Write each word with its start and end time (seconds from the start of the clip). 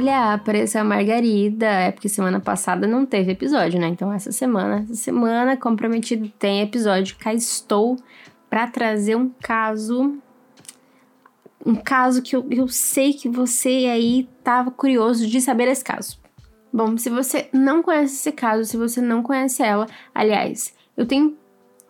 Olha, 0.00 0.32
apareceu 0.32 0.80
a 0.80 0.84
Margarida. 0.84 1.66
É 1.66 1.92
porque 1.92 2.08
semana 2.08 2.40
passada 2.40 2.86
não 2.86 3.04
teve 3.04 3.32
episódio, 3.32 3.78
né? 3.78 3.86
Então 3.88 4.10
essa 4.10 4.32
semana, 4.32 4.80
essa 4.80 4.94
semana 4.94 5.58
comprometido 5.58 6.26
tem 6.38 6.62
episódio. 6.62 7.16
Cá 7.18 7.34
estou 7.34 7.98
para 8.48 8.66
trazer 8.66 9.14
um 9.14 9.28
caso. 9.28 10.16
Um 11.66 11.74
caso 11.74 12.22
que 12.22 12.34
eu, 12.34 12.46
eu 12.50 12.66
sei 12.66 13.12
que 13.12 13.28
você 13.28 13.90
aí 13.92 14.26
tava 14.42 14.70
curioso 14.70 15.26
de 15.26 15.38
saber 15.38 15.68
esse 15.68 15.84
caso. 15.84 16.18
Bom, 16.72 16.96
se 16.96 17.10
você 17.10 17.50
não 17.52 17.82
conhece 17.82 18.14
esse 18.14 18.32
caso, 18.32 18.64
se 18.64 18.78
você 18.78 19.02
não 19.02 19.22
conhece 19.22 19.62
ela, 19.62 19.86
aliás, 20.14 20.72
eu 20.96 21.04
tenho 21.04 21.36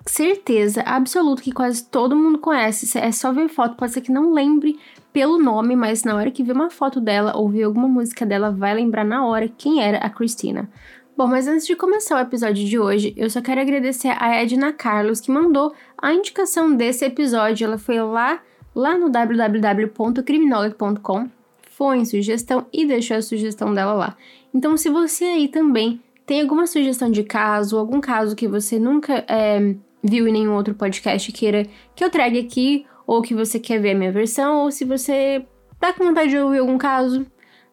certeza 0.07 0.83
absoluta 0.83 1.43
que 1.43 1.53
quase 1.53 1.85
todo 1.85 2.17
mundo 2.17 2.39
conhece. 2.39 2.99
É 2.99 3.13
só 3.13 3.33
ver 3.33 3.49
foto, 3.49 3.77
pode 3.77 3.93
ser 3.93 4.01
que 4.01 4.13
não 4.13 4.33
lembre 4.33 4.79
pelo 5.13 5.39
nome, 5.39 5.77
mas 5.77 6.05
na 6.05 6.15
hora 6.15 6.31
que 6.31 6.43
vê 6.43 6.53
uma 6.53 6.71
foto 6.71 6.99
dela 7.01 7.37
ou 7.37 7.47
vê 7.49 7.65
alguma 7.65 7.89
música 7.89 8.25
dela, 8.25 8.51
vai 8.51 8.73
lembrar 8.75 9.05
na 9.05 9.27
hora 9.27 9.47
quem 9.49 9.83
era 9.83 9.99
a 9.99 10.09
Christina. 10.09 10.71
Bom, 11.17 11.27
mas 11.27 11.47
antes 11.47 11.67
de 11.67 11.77
começar 11.77 12.17
o 12.17 12.21
episódio 12.21 12.65
de 12.65 12.79
hoje, 12.79 13.13
eu 13.17 13.29
só 13.29 13.43
quero 13.43 13.61
agradecer 13.61 14.17
a 14.19 14.37
Edna 14.37 14.73
Carlos 14.73 15.21
que 15.21 15.31
mandou 15.31 15.75
a 15.99 16.15
indicação 16.15 16.75
desse 16.75 17.05
episódio. 17.05 17.67
Ela 17.67 17.77
foi 17.77 18.01
lá, 18.01 18.41
lá 18.75 18.97
no 18.97 19.11
www.criminolog.com, 19.11 21.29
foi 21.73 21.99
em 21.99 22.07
sugestão 22.07 22.65
e 22.73 22.87
deixou 22.87 23.19
a 23.19 23.23
sugestão 23.23 23.75
dela 23.75 23.93
lá. 23.93 24.17
Então, 24.55 24.79
se 24.79 24.89
você 24.89 25.25
aí 25.25 25.49
também 25.49 26.01
tem 26.25 26.41
alguma 26.41 26.67
sugestão 26.67 27.11
de 27.11 27.23
caso, 27.23 27.77
algum 27.77 28.01
caso 28.01 28.35
que 28.37 28.49
você 28.49 28.79
nunca 28.79 29.23
é, 29.29 29.75
viu 30.03 30.27
em 30.27 30.33
nenhum 30.33 30.55
outro 30.55 30.75
podcast 30.75 31.31
queira 31.33 31.67
que 31.95 32.05
eu 32.05 32.11
traga 32.11 32.39
aqui, 32.39 32.87
ou 33.07 33.23
que 33.23 33.35
você 33.35 33.59
quer 33.59 33.81
ver 33.81 33.93
a 33.93 33.95
minha 33.95 34.13
versão, 34.13 34.65
ou 34.65 34.71
se 34.71 34.85
você 34.85 35.45
tá 35.81 35.93
com 35.93 36.05
vontade 36.05 36.31
de 36.31 36.39
ouvir 36.39 36.59
algum 36.59 36.79
caso, 36.79 37.27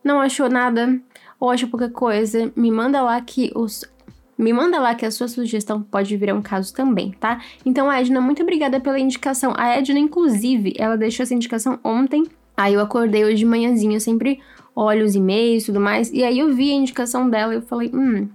não 0.03 0.19
achou 0.19 0.49
nada, 0.49 0.99
ou 1.39 1.51
achou 1.51 1.69
pouca 1.69 1.89
coisa, 1.89 2.51
me 2.55 2.71
manda 2.71 3.01
lá 3.01 3.19
que 3.21 3.51
os. 3.55 3.85
Me 4.37 4.53
manda 4.53 4.79
lá 4.79 4.93
que 4.93 5.03
a 5.03 5.09
sua 5.09 5.27
sugestão 5.27 5.81
pode 5.81 6.15
virar 6.15 6.35
um 6.35 6.43
caso 6.43 6.71
também, 6.71 7.11
tá? 7.19 7.41
Então, 7.65 7.91
Edna, 7.91 8.21
muito 8.21 8.43
obrigada 8.43 8.79
pela 8.79 8.99
indicação. 8.99 9.51
A 9.57 9.69
Edna, 9.69 9.97
inclusive, 9.97 10.73
ela 10.77 10.95
deixou 10.95 11.23
essa 11.23 11.33
indicação 11.33 11.79
ontem. 11.83 12.23
Aí 12.55 12.75
eu 12.75 12.79
acordei 12.79 13.25
hoje 13.25 13.37
de 13.37 13.45
manhãzinho, 13.45 13.93
eu 13.93 13.99
sempre 13.99 14.39
olho 14.75 15.03
os 15.03 15.15
e-mails 15.15 15.63
e 15.63 15.65
tudo 15.67 15.79
mais. 15.79 16.11
E 16.11 16.23
aí 16.23 16.37
eu 16.37 16.53
vi 16.53 16.69
a 16.71 16.75
indicação 16.75 17.27
dela 17.27 17.53
e 17.53 17.57
eu 17.57 17.61
falei, 17.63 17.89
hum, 17.91 18.29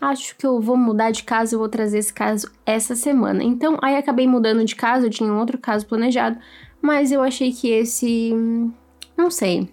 acho 0.00 0.36
que 0.36 0.46
eu 0.46 0.60
vou 0.60 0.76
mudar 0.76 1.10
de 1.10 1.22
casa, 1.22 1.54
eu 1.54 1.58
vou 1.58 1.68
trazer 1.68 1.98
esse 1.98 2.12
caso 2.12 2.50
essa 2.64 2.94
semana. 2.96 3.42
Então, 3.42 3.78
aí 3.82 3.96
acabei 3.96 4.26
mudando 4.26 4.64
de 4.64 4.74
casa, 4.74 5.06
eu 5.06 5.10
tinha 5.10 5.32
um 5.32 5.38
outro 5.38 5.58
caso 5.58 5.86
planejado, 5.86 6.38
mas 6.80 7.12
eu 7.12 7.22
achei 7.22 7.52
que 7.52 7.68
esse. 7.68 8.32
Não 9.16 9.30
sei. 9.30 9.68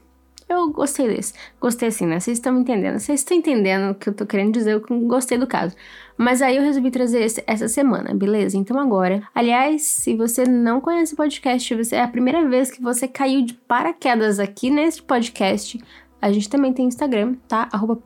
Eu 0.50 0.70
gostei 0.72 1.08
desse. 1.10 1.34
Gostei 1.60 1.90
assim, 1.90 2.06
né? 2.06 2.20
Vocês 2.20 2.38
estão 2.38 2.58
entendendo. 2.58 3.00
Vocês 3.00 3.20
estão 3.20 3.36
entendendo 3.36 3.92
o 3.92 3.96
que 3.96 4.08
eu 4.08 4.14
tô 4.14 4.26
querendo 4.26 4.54
dizer, 4.54 4.74
eu 4.74 5.00
gostei 5.06 5.38
do 5.38 5.46
caso. 5.46 5.76
Mas 6.18 6.42
aí 6.42 6.56
eu 6.56 6.64
resolvi 6.64 6.90
trazer 6.90 7.22
esse, 7.22 7.44
essa 7.46 7.68
semana, 7.68 8.14
beleza? 8.14 8.58
Então 8.58 8.80
agora. 8.80 9.22
Aliás, 9.36 9.82
se 9.84 10.16
você 10.16 10.46
não 10.46 10.80
conhece 10.80 11.14
o 11.14 11.18
podcast, 11.18 11.76
você 11.76 11.98
é 11.98 12.04
a 12.04 12.08
primeira 12.08 12.48
vez 12.48 12.72
que 12.72 12.82
você 12.82 13.08
caiu 13.08 13.44
de 13.44 13.54
paraquedas 13.54 14.40
aqui 14.40 14.70
nesse 14.70 15.02
podcast. 15.02 15.80
A 16.22 16.32
gente 16.32 16.50
também 16.50 16.74
tem 16.74 16.86
Instagram, 16.86 17.36
tá? 17.48 17.68
Arroba. 17.72 18.02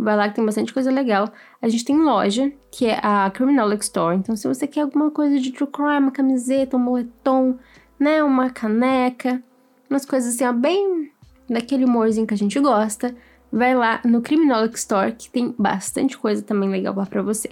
Vai 0.00 0.16
lá 0.16 0.28
que 0.28 0.34
tem 0.34 0.44
bastante 0.44 0.72
coisa 0.72 0.90
legal. 0.90 1.30
A 1.60 1.68
gente 1.68 1.84
tem 1.84 1.96
loja, 1.98 2.50
que 2.70 2.86
é 2.86 2.98
a 3.02 3.30
Criminology 3.30 3.82
Store. 3.82 4.16
Então, 4.16 4.34
se 4.34 4.48
você 4.48 4.66
quer 4.66 4.80
alguma 4.80 5.10
coisa 5.10 5.38
de 5.38 5.52
true 5.52 5.68
crime, 5.70 5.98
uma 5.98 6.10
camiseta, 6.10 6.76
um 6.76 6.80
moletom, 6.80 7.58
né, 7.98 8.24
uma 8.24 8.48
caneca, 8.48 9.42
umas 9.90 10.06
coisas 10.06 10.34
assim, 10.34 10.44
ó, 10.46 10.52
bem 10.54 11.12
daquele 11.48 11.84
humorzinho 11.84 12.26
que 12.26 12.32
a 12.32 12.36
gente 12.36 12.58
gosta, 12.58 13.14
vai 13.52 13.74
lá 13.74 14.00
no 14.02 14.22
Criminology 14.22 14.74
Store, 14.76 15.12
que 15.12 15.28
tem 15.28 15.54
bastante 15.58 16.16
coisa 16.16 16.40
também 16.40 16.70
legal 16.70 16.94
lá 16.96 17.04
pra 17.04 17.20
você. 17.20 17.50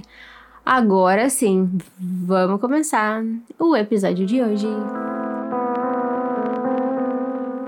Agora 0.64 1.28
sim, 1.28 1.78
vamos 1.98 2.60
começar 2.60 3.22
o 3.58 3.76
episódio 3.76 4.24
de 4.24 4.40
hoje. 4.40 4.68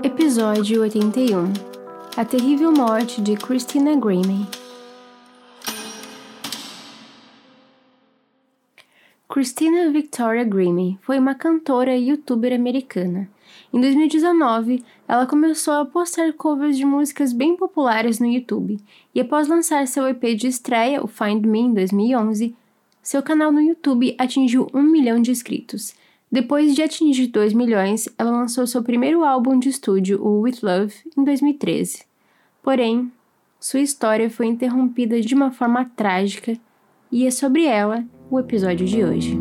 Episódio 0.03 0.81
81 0.81 1.53
A 2.17 2.25
Terrível 2.25 2.73
Morte 2.73 3.21
de 3.21 3.37
Christina 3.37 3.95
Grimmie. 3.97 4.70
Christina 9.31 9.93
Victoria 9.93 10.43
Grimmie 10.43 10.99
foi 11.03 11.17
uma 11.17 11.37
cantora 11.37 11.97
e 11.97 12.09
youtuber 12.09 12.53
americana. 12.53 13.31
Em 13.73 13.81
2019, 13.81 14.83
ela 15.07 15.25
começou 15.25 15.75
a 15.75 15.87
postar 15.87 16.33
covers 16.33 16.77
de 16.77 16.85
músicas 16.85 17.33
bem 17.33 17.57
populares 17.57 18.19
no 18.19 18.27
YouTube, 18.27 18.81
e 19.15 19.21
após 19.21 19.47
lançar 19.47 19.87
seu 19.87 20.09
EP 20.09 20.35
de 20.37 20.49
estreia, 20.49 21.01
o 21.01 21.07
Find 21.07 21.47
Me, 21.47 21.61
em 21.61 21.73
2011, 21.73 22.57
seu 23.01 23.23
canal 23.23 23.53
no 23.53 23.61
YouTube 23.61 24.17
atingiu 24.19 24.67
um 24.75 24.83
milhão 24.83 25.23
de 25.23 25.31
inscritos. 25.31 25.95
Depois 26.31 26.75
de 26.75 26.83
atingir 26.83 27.29
2 27.29 27.53
milhões, 27.53 28.09
ela 28.19 28.33
lançou 28.33 28.67
seu 28.67 28.83
primeiro 28.83 29.23
álbum 29.23 29.61
de 29.61 29.69
estúdio, 29.69 30.21
o 30.21 30.41
With 30.41 30.59
Love, 30.61 30.95
em 31.17 31.23
2013. 31.23 32.03
Porém, 32.65 33.13
sua 33.61 33.79
história 33.79 34.29
foi 34.29 34.47
interrompida 34.47 35.21
de 35.21 35.37
uma 35.37 35.53
forma 35.53 35.85
trágica, 35.85 36.59
e 37.13 37.25
é 37.25 37.31
sobre 37.31 37.65
ela 37.65 38.05
o 38.31 38.39
episódio 38.39 38.87
de 38.87 39.05
hoje. 39.05 39.37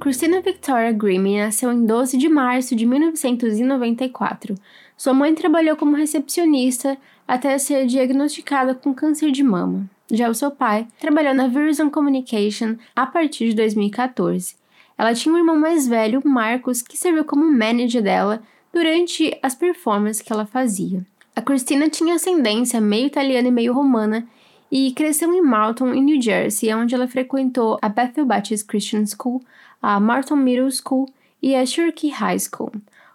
Christina 0.00 0.40
Victoria 0.40 0.90
Grimmie 0.90 1.38
nasceu 1.38 1.72
em 1.72 1.84
12 1.84 2.16
de 2.16 2.28
março 2.28 2.74
de 2.74 2.84
1994. 2.86 4.54
Sua 4.96 5.12
mãe 5.12 5.34
trabalhou 5.34 5.76
como 5.76 5.96
recepcionista 5.96 6.96
até 7.26 7.56
ser 7.58 7.86
diagnosticada 7.86 8.74
com 8.74 8.94
câncer 8.94 9.30
de 9.30 9.42
mama. 9.42 9.88
Já 10.10 10.28
o 10.28 10.34
seu 10.34 10.50
pai 10.50 10.88
trabalhou 10.98 11.34
na 11.34 11.46
Verizon 11.46 11.90
Communication 11.90 12.76
a 12.96 13.06
partir 13.06 13.50
de 13.50 13.56
2014. 13.56 14.56
Ela 14.96 15.14
tinha 15.14 15.34
um 15.34 15.38
irmão 15.38 15.56
mais 15.56 15.86
velho, 15.86 16.22
Marcos, 16.24 16.82
que 16.82 16.96
serviu 16.96 17.24
como 17.24 17.52
manager 17.52 18.02
dela 18.02 18.42
durante 18.72 19.38
as 19.42 19.54
performances 19.54 20.22
que 20.22 20.32
ela 20.32 20.46
fazia. 20.46 21.04
A 21.38 21.40
Christina 21.40 21.88
tinha 21.88 22.16
ascendência 22.16 22.80
meio 22.80 23.06
italiana 23.06 23.46
e 23.46 23.52
meio 23.52 23.72
romana 23.72 24.26
e 24.72 24.90
cresceu 24.90 25.32
em 25.32 25.40
Marlton, 25.40 25.94
em 25.94 26.02
New 26.02 26.20
Jersey, 26.20 26.74
onde 26.74 26.96
ela 26.96 27.06
frequentou 27.06 27.78
a 27.80 27.88
Bethel 27.88 28.26
Baptist 28.26 28.66
Christian 28.66 29.04
School, 29.06 29.40
a 29.80 30.00
Marlton 30.00 30.34
Middle 30.34 30.68
School 30.72 31.08
e 31.40 31.54
a 31.54 31.64
Cherokee 31.64 32.08
High 32.08 32.40
School. 32.40 32.72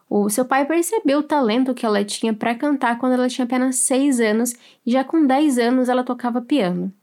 O 0.10 0.30
seu 0.30 0.46
pai 0.46 0.64
percebeu 0.64 1.20
o 1.20 1.24
talento 1.24 1.74
que 1.74 1.86
ela 1.86 2.02
tinha 2.06 2.34
para 2.34 2.56
cantar 2.56 2.98
quando 2.98 3.12
ela 3.12 3.28
tinha 3.28 3.44
apenas 3.44 3.76
6 3.80 4.22
anos 4.22 4.54
e 4.86 4.92
já 4.94 5.04
com 5.04 5.28
10 5.28 5.58
anos 5.58 5.90
ela 5.90 6.02
tocava 6.02 6.40
piano. 6.40 6.94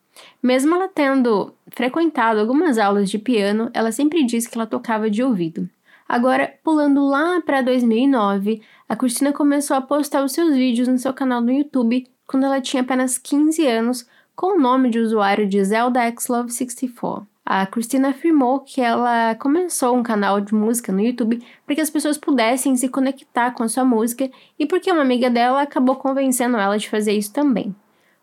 Mesmo 0.42 0.74
ela 0.74 0.88
tendo 0.88 1.52
frequentado 1.70 2.40
algumas 2.40 2.78
aulas 2.78 3.10
de 3.10 3.18
piano, 3.18 3.70
ela 3.74 3.92
sempre 3.92 4.24
disse 4.24 4.48
que 4.48 4.56
ela 4.56 4.66
tocava 4.66 5.10
de 5.10 5.22
ouvido. 5.22 5.68
Agora, 6.10 6.52
pulando 6.64 7.06
lá 7.06 7.40
para 7.40 7.62
2009, 7.62 8.62
a 8.90 8.96
Cristina 8.96 9.32
começou 9.32 9.76
a 9.76 9.80
postar 9.80 10.24
os 10.24 10.32
seus 10.32 10.52
vídeos 10.56 10.88
no 10.88 10.98
seu 10.98 11.14
canal 11.14 11.40
no 11.40 11.52
YouTube 11.52 12.08
quando 12.26 12.44
ela 12.44 12.60
tinha 12.60 12.82
apenas 12.82 13.18
15 13.18 13.64
anos, 13.64 14.04
com 14.34 14.56
o 14.56 14.60
nome 14.60 14.90
de 14.90 14.98
usuário 14.98 15.48
de 15.48 15.64
Zelda 15.64 16.00
Xlove 16.18 16.50
64. 16.50 17.24
A 17.46 17.64
Cristina 17.66 18.08
afirmou 18.08 18.58
que 18.58 18.80
ela 18.80 19.36
começou 19.36 19.96
um 19.96 20.02
canal 20.02 20.40
de 20.40 20.52
música 20.52 20.90
no 20.90 21.00
YouTube 21.00 21.40
para 21.64 21.76
que 21.76 21.80
as 21.80 21.88
pessoas 21.88 22.18
pudessem 22.18 22.76
se 22.76 22.88
conectar 22.88 23.52
com 23.52 23.62
a 23.62 23.68
sua 23.68 23.84
música 23.84 24.28
e 24.58 24.66
porque 24.66 24.90
uma 24.90 25.02
amiga 25.02 25.30
dela 25.30 25.62
acabou 25.62 25.94
convencendo 25.94 26.56
ela 26.56 26.76
de 26.76 26.88
fazer 26.88 27.12
isso 27.12 27.32
também. 27.32 27.72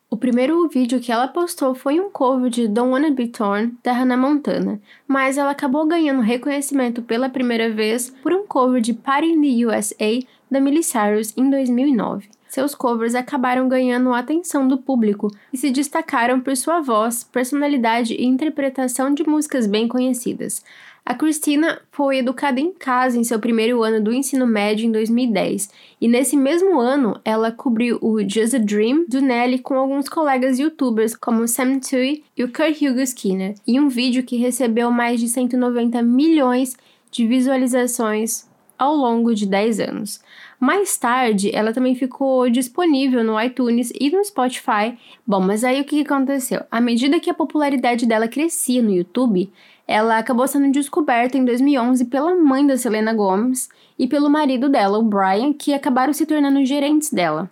O 0.10 0.16
primeiro 0.16 0.68
vídeo 0.70 1.02
que 1.02 1.12
ela 1.12 1.28
postou 1.28 1.76
foi 1.76 2.00
um 2.00 2.10
cover 2.10 2.50
de 2.50 2.66
Don't 2.66 2.92
Wanna 2.92 3.12
Be 3.12 3.28
Torn, 3.28 3.74
da 3.84 3.92
Hannah 3.92 4.16
Montana, 4.16 4.82
mas 5.06 5.38
ela 5.38 5.52
acabou 5.52 5.86
ganhando 5.86 6.22
reconhecimento 6.22 7.02
pela 7.02 7.30
primeira 7.30 7.70
vez 7.70 8.10
por 8.24 8.34
um 8.34 8.48
cover 8.48 8.82
de 8.82 8.94
Party 8.94 9.28
in 9.28 9.42
the 9.42 9.66
USA, 9.66 10.26
da 10.50 10.60
Miley 10.60 10.84
Cyrus, 10.84 11.34
em 11.38 11.50
2009. 11.50 12.30
Seus 12.48 12.74
covers 12.74 13.14
acabaram 13.14 13.68
ganhando 13.68 14.14
a 14.14 14.20
atenção 14.20 14.68
do 14.68 14.78
público 14.78 15.30
e 15.52 15.58
se 15.58 15.70
destacaram 15.70 16.40
por 16.40 16.56
sua 16.56 16.80
voz, 16.80 17.24
personalidade 17.24 18.14
e 18.14 18.26
interpretação 18.26 19.14
de 19.14 19.28
músicas 19.28 19.68
bem 19.68 19.88
conhecidas. 19.88 20.64
A 21.06 21.14
Christina 21.14 21.80
foi 21.92 22.18
educada 22.18 22.60
em 22.60 22.74
casa 22.74 23.18
em 23.18 23.24
seu 23.24 23.40
primeiro 23.40 23.82
ano 23.82 24.04
do 24.04 24.14
ensino 24.14 24.46
médio 24.46 24.86
em 24.86 24.92
2010, 24.92 25.70
e 26.02 26.08
nesse 26.08 26.36
mesmo 26.36 26.82
ano 26.82 27.18
ela 27.24 27.50
cobriu 27.50 27.98
o 28.02 28.20
Just 28.28 28.56
a 28.56 28.58
Dream 28.58 29.06
do 29.08 29.22
Nelly 29.22 29.60
com 29.60 29.76
alguns 29.76 30.10
colegas 30.10 30.60
youtubers 30.60 31.16
como 31.16 31.48
Sam 31.48 31.80
Tui 31.80 32.24
e 32.36 32.44
o 32.44 32.52
Kurt 32.52 32.82
Hugo 32.82 33.00
Skinner, 33.02 33.56
em 33.66 33.80
um 33.80 33.88
vídeo 33.88 34.24
que 34.24 34.36
recebeu 34.36 34.92
mais 34.92 35.22
de 35.22 35.30
190 35.30 36.02
milhões 36.02 36.76
de 37.10 37.26
visualizações 37.26 38.47
ao 38.78 38.96
longo 38.96 39.34
de 39.34 39.46
10 39.46 39.80
anos. 39.80 40.22
Mais 40.60 40.98
tarde, 40.98 41.56
ela 41.56 41.72
também 41.72 41.96
ficou 41.96 42.50
disponível 42.50 43.24
no 43.24 43.40
iTunes 43.40 43.92
e 44.00 44.10
no 44.10 44.24
Spotify. 44.24 44.98
Bom, 45.26 45.40
mas 45.40 45.64
aí 45.64 45.82
o 45.82 45.86
que 45.86 46.02
aconteceu? 46.02 46.64
À 46.72 46.82
medida 46.82 47.20
que 47.20 47.30
a 47.30 47.34
popularidade 47.34 48.06
dela 48.06 48.28
crescia 48.28 48.82
no 48.82 48.92
YouTube, 48.92 49.52
ela 49.88 50.18
acabou 50.18 50.48
sendo 50.48 50.72
descoberta 50.72 51.38
em 51.38 51.46
2011 51.46 52.06
pela 52.06 52.36
mãe 52.36 52.66
da 52.66 52.76
Selena 52.76 53.14
Gomez 53.14 53.70
e 53.98 54.08
pelo 54.08 54.30
marido 54.30 54.68
dela, 54.68 54.98
o 54.98 55.04
Brian, 55.04 55.54
que 55.54 55.74
acabaram 55.74 56.12
se 56.12 56.26
tornando 56.26 56.66
gerentes 56.66 57.12
dela, 57.12 57.50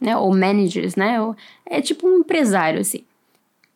né? 0.00 0.16
Ou 0.16 0.32
managers, 0.34 0.94
né? 0.96 1.16
É 1.66 1.80
tipo 1.80 2.06
um 2.06 2.18
empresário, 2.18 2.80
assim. 2.80 3.04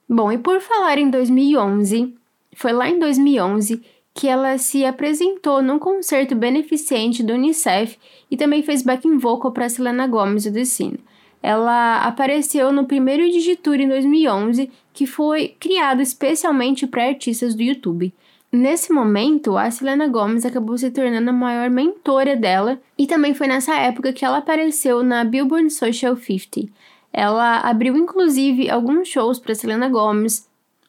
Bom, 0.09 0.31
e 0.31 0.39
por 0.39 0.61
falar 0.61 0.99
em 0.99 1.11
2011, 1.11 2.15
foi 2.55 2.73
lá 2.73 2.89
em 2.89 2.99
2011 2.99 3.83
que 4.19 4.27
ela 4.27 4.59
se 4.59 4.85
apresentou 4.85 5.63
num 5.63 5.79
concerto 5.79 6.35
beneficente 6.35 7.23
do 7.23 7.35
Unicef 7.35 7.97
e 8.29 8.37
também 8.37 8.65
fez 8.65 8.83
backing 8.83 9.17
vocal 9.17 9.53
para 9.53 9.69
Selena 9.69 10.09
Gomez 10.09 10.45
do 10.45 10.65
Scene. 10.65 10.99
Ela 11.41 11.99
apareceu 12.03 12.73
no 12.73 12.85
primeiro 12.85 13.31
Digitour 13.31 13.77
em 13.77 13.87
2011, 13.87 14.73
que 14.93 15.07
foi 15.07 15.55
criado 15.61 16.03
especialmente 16.03 16.85
para 16.85 17.07
artistas 17.07 17.55
do 17.55 17.63
YouTube. 17.63 18.13
Nesse 18.51 18.93
momento, 18.93 19.57
a 19.57 19.71
Selena 19.71 20.09
Gomez 20.09 20.45
acabou 20.45 20.77
se 20.77 20.91
tornando 20.91 21.31
a 21.31 21.33
maior 21.33 21.71
mentora 21.71 22.35
dela, 22.35 22.81
e 22.99 23.07
também 23.07 23.35
foi 23.35 23.47
nessa 23.47 23.77
época 23.77 24.13
que 24.13 24.25
ela 24.25 24.39
apareceu 24.39 25.05
na 25.05 25.23
Billboard 25.23 25.71
Social 25.71 26.17
50. 26.17 26.69
Ela 27.13 27.61
abriu 27.61 27.97
inclusive 27.97 28.69
alguns 28.69 29.07
shows 29.07 29.39
para 29.39 29.55
Selena 29.55 29.89
Gomez, 29.89 30.48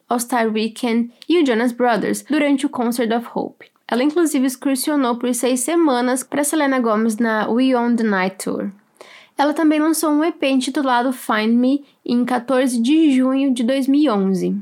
All 0.10 0.20
Star 0.20 0.52
Weekend 0.52 1.12
e 1.30 1.42
o 1.42 1.46
Jonas 1.46 1.72
Brothers 1.72 2.26
durante 2.28 2.66
o 2.66 2.70
Concert 2.70 3.12
of 3.16 3.28
Hope. 3.34 3.68
Ela 3.88 4.04
inclusive 4.04 4.46
excursionou 4.46 5.16
por 5.16 5.34
seis 5.34 5.62
semanas 5.62 6.24
para 6.24 6.44
Selena 6.44 6.80
Gomez 6.80 7.18
na 7.18 7.48
We 7.50 7.76
On 7.76 7.96
The 7.96 8.04
Night 8.04 8.44
Tour. 8.44 8.72
Ela 9.38 9.54
também 9.54 9.80
lançou 9.80 10.12
um 10.12 10.24
EP 10.24 10.44
intitulado 10.44 11.14
Find 11.14 11.54
Me 11.56 11.86
em 12.06 12.26
14 12.26 12.82
de 12.82 13.12
junho 13.16 13.54
de 13.54 13.64
2011. 13.64 14.58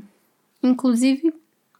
Inclusive, 0.62 1.34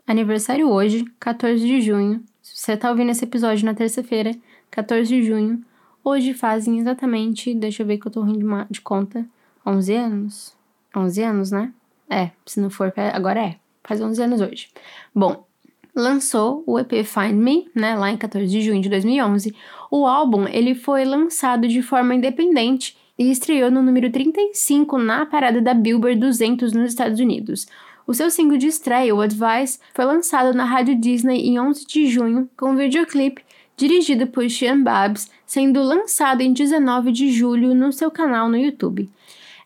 aniversário 0.07 0.69
hoje, 0.69 1.05
14 1.21 1.65
de 1.65 1.81
junho. 1.81 2.23
Se 2.43 2.59
você 2.59 2.77
tá 2.77 2.91
ouvindo 2.91 3.11
esse 3.11 3.25
episódio 3.25 3.65
na 3.65 3.73
terça-feira, 3.73 4.35
14 4.71 5.09
de 5.09 5.23
junho, 5.23 5.63
hoje 6.03 6.35
fazem 6.35 6.79
exatamente, 6.79 7.55
deixa 7.55 7.83
eu 7.83 7.87
ver 7.87 7.99
que 7.99 8.09
eu 8.09 8.13
tô 8.13 8.23
rindo 8.23 8.47
de 8.69 8.81
conta, 8.81 9.25
11 9.65 9.95
anos? 9.95 10.57
11 10.97 11.23
anos, 11.23 11.51
né? 11.51 11.73
É, 12.11 12.31
se 12.47 12.61
não 12.61 12.71
for, 12.71 12.93
agora 13.13 13.41
é. 13.41 13.57
Faz 13.85 14.01
11 14.01 14.23
anos 14.23 14.41
hoje. 14.41 14.69
Bom, 15.15 15.47
lançou 15.95 16.63
o 16.67 16.79
EP 16.79 17.05
Find 17.05 17.35
Me, 17.35 17.71
né, 17.75 17.97
lá 17.97 18.11
em 18.11 18.17
14 18.17 18.47
de 18.47 18.61
junho 18.61 18.83
de 18.83 18.89
2011. 18.89 19.55
O 19.91 20.07
álbum 20.07 20.47
ele 20.47 20.75
foi 20.75 21.05
lançado 21.05 21.67
de 21.67 21.83
forma 21.83 22.15
independente 22.15 22.97
e 23.19 23.31
estreou 23.31 23.71
no 23.71 23.83
número 23.83 24.11
35 24.11 24.99
na 24.99 25.27
parada 25.27 25.61
da 25.61 25.75
Billboard 25.75 26.21
200 26.21 26.73
nos 26.73 26.91
Estados 26.91 27.19
Unidos. 27.19 27.67
O 28.07 28.15
seu 28.15 28.31
single 28.31 28.57
de 28.57 28.69
estreia, 28.69 29.15
o 29.15 29.21
Advice, 29.21 29.79
foi 29.93 30.05
lançado 30.05 30.57
na 30.57 30.65
Rádio 30.65 30.99
Disney 30.99 31.47
em 31.47 31.59
11 31.59 31.87
de 31.87 32.07
junho, 32.07 32.49
com 32.57 32.71
um 32.71 32.77
videoclipe 32.77 33.43
dirigido 33.77 34.27
por 34.27 34.49
Sean 34.51 34.83
Babs, 34.83 35.31
sendo 35.47 35.83
lançado 35.83 36.41
em 36.41 36.53
19 36.53 37.13
de 37.13 37.31
julho 37.31 37.75
no 37.75 37.93
seu 37.93 38.11
canal 38.11 38.49
no 38.49 38.57
YouTube. 38.57 39.11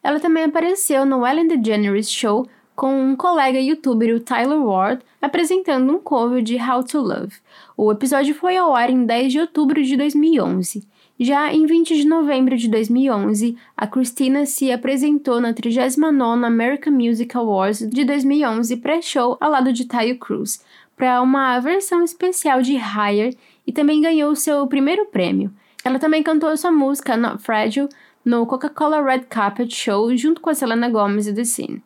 Ela 0.03 0.19
também 0.19 0.45
apareceu 0.45 1.07
no 1.07 1.27
Ellen 1.27 1.49
DeGeneres 1.49 2.11
Show 2.11 2.47
com 2.75 3.11
um 3.11 3.15
colega 3.15 3.61
youtuber, 3.61 4.15
o 4.17 4.21
Tyler 4.21 4.61
Ward, 4.61 5.03
apresentando 5.21 5.93
um 5.93 5.99
cover 5.99 6.43
de 6.43 6.57
How 6.57 6.83
to 6.83 7.01
Love. 7.01 7.35
O 7.77 7.93
episódio 7.93 8.35
foi 8.35 8.57
ao 8.57 8.75
ar 8.75 8.91
em 8.91 9.05
10 9.05 9.33
de 9.33 9.41
outubro 9.41 9.83
de 9.83 9.97
2011. 9.97 10.83
Já 11.21 11.53
em 11.53 11.67
20 11.67 11.97
de 11.97 12.07
novembro 12.07 12.57
de 12.57 12.69
2011, 12.69 13.57
a 13.77 13.87
Christina 13.87 14.47
se 14.47 14.73
apresentou 14.73 15.41
na 15.41 15.53
39ª 15.53 16.45
American 16.45 16.95
Music 16.95 17.37
Awards 17.37 17.89
de 17.89 18.05
2011 18.05 18.77
pré-show 18.79 19.37
ao 19.41 19.51
lado 19.51 19.73
de 19.73 19.85
Tayo 19.85 20.19
Cruz, 20.19 20.65
para 20.97 21.23
uma 21.23 21.61
versão 21.61 22.03
especial 22.03 22.63
de 22.63 22.75
Higher 22.75 23.37
e 23.67 23.73
também 23.73 24.01
ganhou 24.01 24.35
seu 24.35 24.67
primeiro 24.67 25.07
prêmio. 25.07 25.53
Ela 25.85 25.99
também 25.99 26.23
cantou 26.23 26.57
sua 26.57 26.73
música 26.73 27.17
Not 27.17 27.43
Fragile 27.43 27.89
no 28.25 28.47
Coca-Cola 28.47 29.03
Red 29.03 29.25
Carpet 29.29 29.75
Show 29.75 30.17
junto 30.17 30.41
com 30.41 30.51
a 30.51 30.55
Selena 30.55 30.89
Gomez 30.89 31.27
e 31.27 31.35
The 31.35 31.45
Scene 31.45 31.83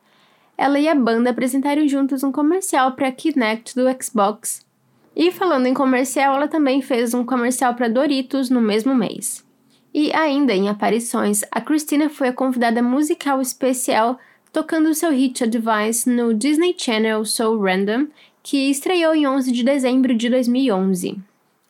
ela 0.58 0.80
e 0.80 0.88
a 0.88 0.94
banda 0.94 1.30
apresentaram 1.30 1.86
juntos 1.86 2.22
um 2.22 2.32
comercial 2.32 2.92
para 2.92 3.12
Kinect 3.12 3.74
do 3.74 3.84
Xbox. 4.02 4.64
E 5.14 5.30
falando 5.30 5.66
em 5.66 5.74
comercial, 5.74 6.36
ela 6.36 6.48
também 6.48 6.80
fez 6.80 7.12
um 7.14 7.24
comercial 7.24 7.74
para 7.74 7.88
Doritos 7.88 8.48
no 8.48 8.60
mesmo 8.60 8.94
mês. 8.94 9.44
E 9.92 10.12
ainda 10.12 10.52
em 10.52 10.68
aparições, 10.68 11.42
a 11.50 11.60
Christina 11.60 12.08
foi 12.08 12.28
a 12.28 12.32
convidada 12.32 12.82
musical 12.82 13.40
especial 13.40 14.18
tocando 14.52 14.94
seu 14.94 15.10
hit 15.10 15.44
Advice 15.44 16.08
no 16.08 16.32
Disney 16.32 16.74
Channel 16.76 17.24
So 17.24 17.58
Random, 17.58 18.06
que 18.42 18.70
estreou 18.70 19.14
em 19.14 19.26
11 19.26 19.52
de 19.52 19.62
dezembro 19.62 20.14
de 20.14 20.30
2011. 20.30 21.18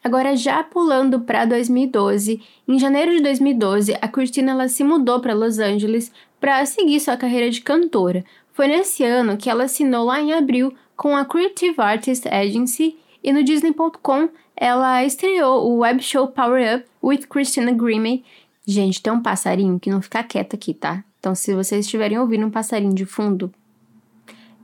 Agora, 0.07 0.37
já 0.37 0.63
pulando 0.63 1.23
para 1.23 1.45
2012, 1.45 2.41
em 2.69 2.79
janeiro 2.79 3.11
de 3.11 3.21
2012, 3.25 3.93
a 4.01 4.07
Christina 4.07 4.53
ela 4.53 4.69
se 4.69 4.85
mudou 4.85 5.19
para 5.19 5.35
Los 5.35 5.59
Angeles 5.59 6.13
para 6.39 6.65
seguir 6.65 7.01
sua 7.01 7.17
carreira 7.17 7.51
de 7.51 7.61
cantora, 7.61 8.25
foi 8.53 8.69
nesse 8.69 9.03
ano 9.03 9.37
que 9.37 9.51
ela 9.51 9.65
assinou 9.65 10.05
lá 10.05 10.21
em 10.21 10.33
abril 10.33 10.73
com 10.97 11.17
a 11.17 11.25
Creative 11.25 11.75
Artist 11.79 12.29
Agency 12.29 12.97
e 13.21 13.33
no 13.33 13.43
Disney.com 13.43 14.29
ela 14.55 15.05
estreou 15.05 15.69
o 15.69 15.79
web 15.79 16.01
show 16.01 16.29
Power 16.29 16.77
Up 16.77 16.87
with 17.03 17.27
Christina 17.27 17.73
Grimmie. 17.73 18.25
Gente, 18.65 19.03
tem 19.03 19.13
um 19.13 19.21
passarinho 19.21 19.81
que 19.81 19.91
não 19.91 20.01
fica 20.01 20.23
quieto 20.23 20.55
aqui, 20.55 20.73
tá? 20.73 21.03
Então, 21.19 21.35
se 21.35 21.53
vocês 21.53 21.85
estiverem 21.85 22.17
ouvindo 22.17 22.47
um 22.47 22.51
passarinho 22.53 22.95
de 22.95 23.05
fundo, 23.05 23.53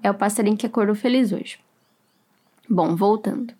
é 0.04 0.08
o 0.08 0.14
passarinho 0.14 0.56
que 0.56 0.66
acordou 0.66 0.94
feliz 0.94 1.32
hoje. 1.32 1.58
Bom, 2.70 2.94
voltando. 2.94 3.52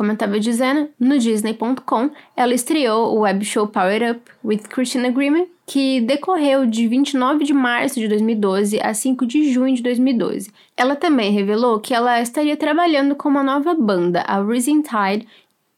Como 0.00 0.12
eu 0.12 0.14
estava 0.14 0.40
dizendo, 0.40 0.88
no 0.98 1.18
Disney.com 1.18 2.08
ela 2.34 2.54
estreou 2.54 3.14
o 3.14 3.20
web 3.20 3.44
show 3.44 3.66
Power 3.66 4.12
Up 4.12 4.22
with 4.42 4.60
Christina 4.60 5.10
Grimmie, 5.10 5.46
que 5.66 6.00
decorreu 6.00 6.64
de 6.64 6.88
29 6.88 7.44
de 7.44 7.52
março 7.52 8.00
de 8.00 8.08
2012 8.08 8.80
a 8.80 8.94
5 8.94 9.26
de 9.26 9.52
junho 9.52 9.76
de 9.76 9.82
2012. 9.82 10.50
Ela 10.74 10.96
também 10.96 11.32
revelou 11.32 11.78
que 11.80 11.92
ela 11.92 12.18
estaria 12.22 12.56
trabalhando 12.56 13.14
com 13.14 13.28
uma 13.28 13.42
nova 13.42 13.74
banda, 13.74 14.22
a 14.22 14.42
Rising 14.42 14.80
Tide, 14.80 15.28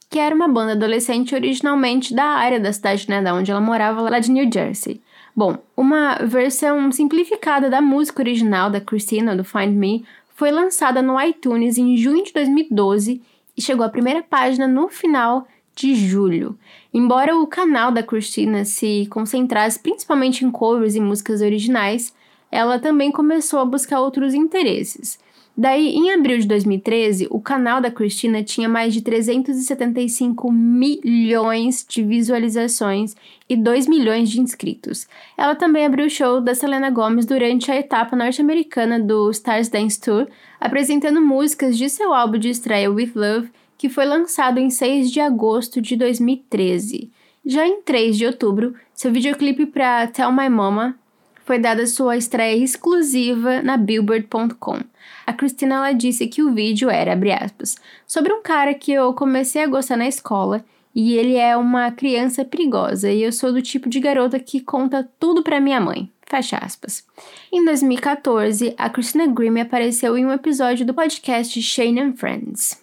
que 0.09 0.17
era 0.17 0.33
uma 0.33 0.47
banda 0.47 0.71
adolescente 0.71 1.35
originalmente 1.35 2.15
da 2.15 2.23
área 2.23 2.61
da 2.61 2.71
cidade, 2.71 3.09
né, 3.09 3.21
da 3.21 3.33
onde 3.33 3.51
ela 3.51 3.59
morava, 3.59 4.09
lá 4.09 4.19
de 4.19 4.31
New 4.31 4.49
Jersey. 4.49 5.01
Bom, 5.35 5.57
uma 5.75 6.15
versão 6.23 6.89
simplificada 6.93 7.69
da 7.69 7.81
música 7.81 8.21
original 8.21 8.69
da 8.69 8.79
Christina, 8.79 9.35
do 9.35 9.43
Find 9.43 9.75
Me, 9.75 10.05
foi 10.33 10.49
lançada 10.49 11.01
no 11.01 11.21
iTunes 11.21 11.77
em 11.77 11.97
junho 11.97 12.23
de 12.23 12.31
2012 12.31 13.21
e 13.57 13.61
chegou 13.61 13.85
à 13.85 13.89
primeira 13.89 14.23
página 14.23 14.67
no 14.67 14.87
final 14.87 15.47
de 15.75 15.95
julho. 15.95 16.57
Embora 16.93 17.35
o 17.35 17.47
canal 17.47 17.91
da 17.91 18.03
Christina 18.03 18.63
se 18.65 19.07
concentrasse 19.09 19.79
principalmente 19.79 20.45
em 20.45 20.51
covers 20.51 20.95
e 20.95 20.99
músicas 20.99 21.41
originais, 21.41 22.13
ela 22.51 22.77
também 22.77 23.11
começou 23.11 23.59
a 23.59 23.65
buscar 23.65 23.99
outros 23.99 24.33
interesses. 24.33 25.19
Daí, 25.55 25.89
em 25.89 26.11
abril 26.11 26.39
de 26.39 26.47
2013, 26.47 27.27
o 27.29 27.39
canal 27.39 27.79
da 27.79 27.91
Christina 27.91 28.43
tinha 28.43 28.67
mais 28.67 28.91
de 28.91 29.01
375 29.01 30.51
milhões 30.51 31.85
de 31.87 32.01
visualizações 32.01 33.15
e 33.47 33.55
2 33.55 33.87
milhões 33.87 34.31
de 34.31 34.41
inscritos. 34.41 35.07
Ela 35.37 35.53
também 35.53 35.85
abriu 35.85 36.07
o 36.07 36.09
show 36.09 36.41
da 36.41 36.55
Selena 36.55 36.89
Gomez 36.89 37.27
durante 37.27 37.71
a 37.71 37.75
etapa 37.75 38.15
norte-americana 38.15 38.99
do 38.99 39.29
Stars 39.29 39.69
Dance 39.69 40.01
Tour, 40.01 40.27
apresentando 40.59 41.21
músicas 41.21 41.77
de 41.77 41.87
seu 41.87 42.15
álbum 42.15 42.39
de 42.39 42.49
estreia 42.49 42.89
With 42.89 43.11
Love, 43.13 43.51
que 43.77 43.89
foi 43.89 44.05
lançado 44.05 44.59
em 44.59 44.71
6 44.71 45.11
de 45.11 45.19
agosto 45.19 45.79
de 45.79 45.95
2013. 45.95 47.11
Já 47.45 47.67
em 47.67 47.79
3 47.81 48.17
de 48.17 48.25
outubro, 48.25 48.73
seu 48.95 49.11
videoclipe 49.11 49.67
para 49.67 50.07
Tell 50.07 50.31
My 50.31 50.49
Mama 50.49 50.97
foi 51.43 51.59
dada 51.59 51.85
sua 51.85 52.17
estreia 52.17 52.55
exclusiva 52.55 53.61
na 53.61 53.77
Billboard.com. 53.77 54.79
A 55.25 55.33
Christina 55.33 55.75
ela 55.75 55.91
disse 55.93 56.27
que 56.27 56.41
o 56.41 56.53
vídeo 56.53 56.89
era, 56.89 57.17
aspas, 57.43 57.75
sobre 58.05 58.33
um 58.33 58.41
cara 58.41 58.73
que 58.73 58.91
eu 58.91 59.13
comecei 59.13 59.63
a 59.63 59.67
gostar 59.67 59.97
na 59.97 60.07
escola 60.07 60.63
e 60.93 61.15
ele 61.15 61.35
é 61.35 61.55
uma 61.57 61.91
criança 61.91 62.45
perigosa 62.45 63.11
e 63.11 63.23
eu 63.23 63.31
sou 63.31 63.51
do 63.51 63.61
tipo 63.61 63.89
de 63.89 63.99
garota 63.99 64.39
que 64.39 64.59
conta 64.59 65.09
tudo 65.19 65.41
para 65.41 65.59
minha 65.59 65.79
mãe. 65.79 66.11
Fecha 66.25 66.57
aspas. 66.57 67.05
Em 67.51 67.63
2014, 67.63 68.73
a 68.77 68.89
Christina 68.89 69.27
Grimm 69.27 69.61
apareceu 69.61 70.17
em 70.17 70.25
um 70.25 70.31
episódio 70.31 70.85
do 70.85 70.93
podcast 70.93 71.61
Shane 71.61 71.99
and 71.99 72.13
Friends. 72.13 72.81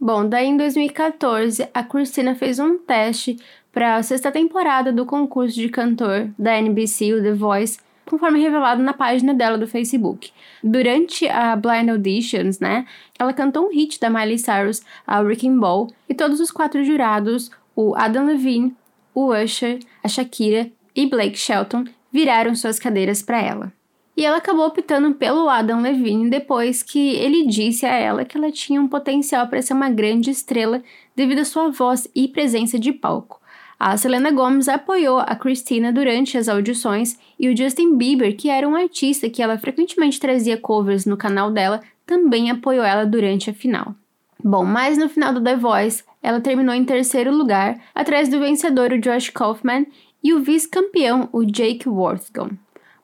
Bom, 0.00 0.28
daí 0.28 0.48
em 0.48 0.56
2014, 0.56 1.68
a 1.72 1.82
Christina 1.82 2.34
fez 2.34 2.58
um 2.58 2.76
teste 2.76 3.38
para 3.74 3.96
a 3.96 4.02
sexta 4.04 4.30
temporada 4.30 4.92
do 4.92 5.04
concurso 5.04 5.56
de 5.56 5.68
cantor 5.68 6.30
da 6.38 6.56
NBC, 6.56 7.12
o 7.12 7.20
The 7.20 7.32
Voice, 7.32 7.78
conforme 8.06 8.40
revelado 8.40 8.80
na 8.80 8.92
página 8.92 9.34
dela 9.34 9.58
do 9.58 9.66
Facebook. 9.66 10.30
Durante 10.62 11.26
a 11.26 11.56
Blind 11.56 11.88
Auditions, 11.88 12.60
né, 12.60 12.86
ela 13.18 13.32
cantou 13.32 13.66
um 13.66 13.72
hit 13.72 13.98
da 13.98 14.08
Miley 14.08 14.38
Cyrus, 14.38 14.82
a 15.04 15.20
Wrecking 15.20 15.58
Ball, 15.58 15.90
e 16.08 16.14
todos 16.14 16.38
os 16.38 16.52
quatro 16.52 16.84
jurados, 16.84 17.50
o 17.74 17.96
Adam 17.96 18.26
Levine, 18.26 18.76
o 19.12 19.34
Usher, 19.34 19.80
a 20.04 20.08
Shakira 20.08 20.70
e 20.94 21.06
Blake 21.06 21.36
Shelton, 21.36 21.84
viraram 22.12 22.54
suas 22.54 22.78
cadeiras 22.78 23.22
para 23.22 23.42
ela. 23.42 23.72
E 24.16 24.24
ela 24.24 24.36
acabou 24.36 24.66
optando 24.66 25.12
pelo 25.16 25.48
Adam 25.48 25.80
Levine 25.80 26.30
depois 26.30 26.84
que 26.84 27.16
ele 27.16 27.44
disse 27.48 27.84
a 27.84 27.92
ela 27.92 28.24
que 28.24 28.38
ela 28.38 28.52
tinha 28.52 28.80
um 28.80 28.86
potencial 28.86 29.48
para 29.48 29.60
ser 29.60 29.72
uma 29.72 29.90
grande 29.90 30.30
estrela 30.30 30.80
devido 31.16 31.40
à 31.40 31.44
sua 31.44 31.68
voz 31.72 32.06
e 32.14 32.28
presença 32.28 32.78
de 32.78 32.92
palco. 32.92 33.42
A 33.78 33.96
Selena 33.96 34.30
Gomez 34.30 34.68
apoiou 34.68 35.18
a 35.18 35.34
Christina 35.34 35.92
durante 35.92 36.38
as 36.38 36.48
audições 36.48 37.18
e 37.38 37.48
o 37.48 37.56
Justin 37.56 37.96
Bieber, 37.96 38.36
que 38.36 38.48
era 38.48 38.68
um 38.68 38.76
artista 38.76 39.28
que 39.28 39.42
ela 39.42 39.58
frequentemente 39.58 40.20
trazia 40.20 40.56
covers 40.56 41.04
no 41.04 41.16
canal 41.16 41.50
dela, 41.50 41.80
também 42.06 42.50
apoiou 42.50 42.84
ela 42.84 43.04
durante 43.04 43.50
a 43.50 43.54
final. 43.54 43.94
Bom, 44.42 44.64
mas 44.64 44.98
no 44.98 45.08
final 45.08 45.32
do 45.32 45.42
The 45.42 45.56
Voice, 45.56 46.04
ela 46.22 46.40
terminou 46.40 46.74
em 46.74 46.84
terceiro 46.84 47.34
lugar, 47.34 47.80
atrás 47.94 48.28
do 48.28 48.38
vencedor 48.38 48.92
o 48.92 49.00
Josh 49.00 49.30
Kaufman 49.30 49.86
e 50.22 50.32
o 50.32 50.40
vice-campeão 50.40 51.28
o 51.32 51.44
Jake 51.44 51.88
Worthington. 51.88 52.50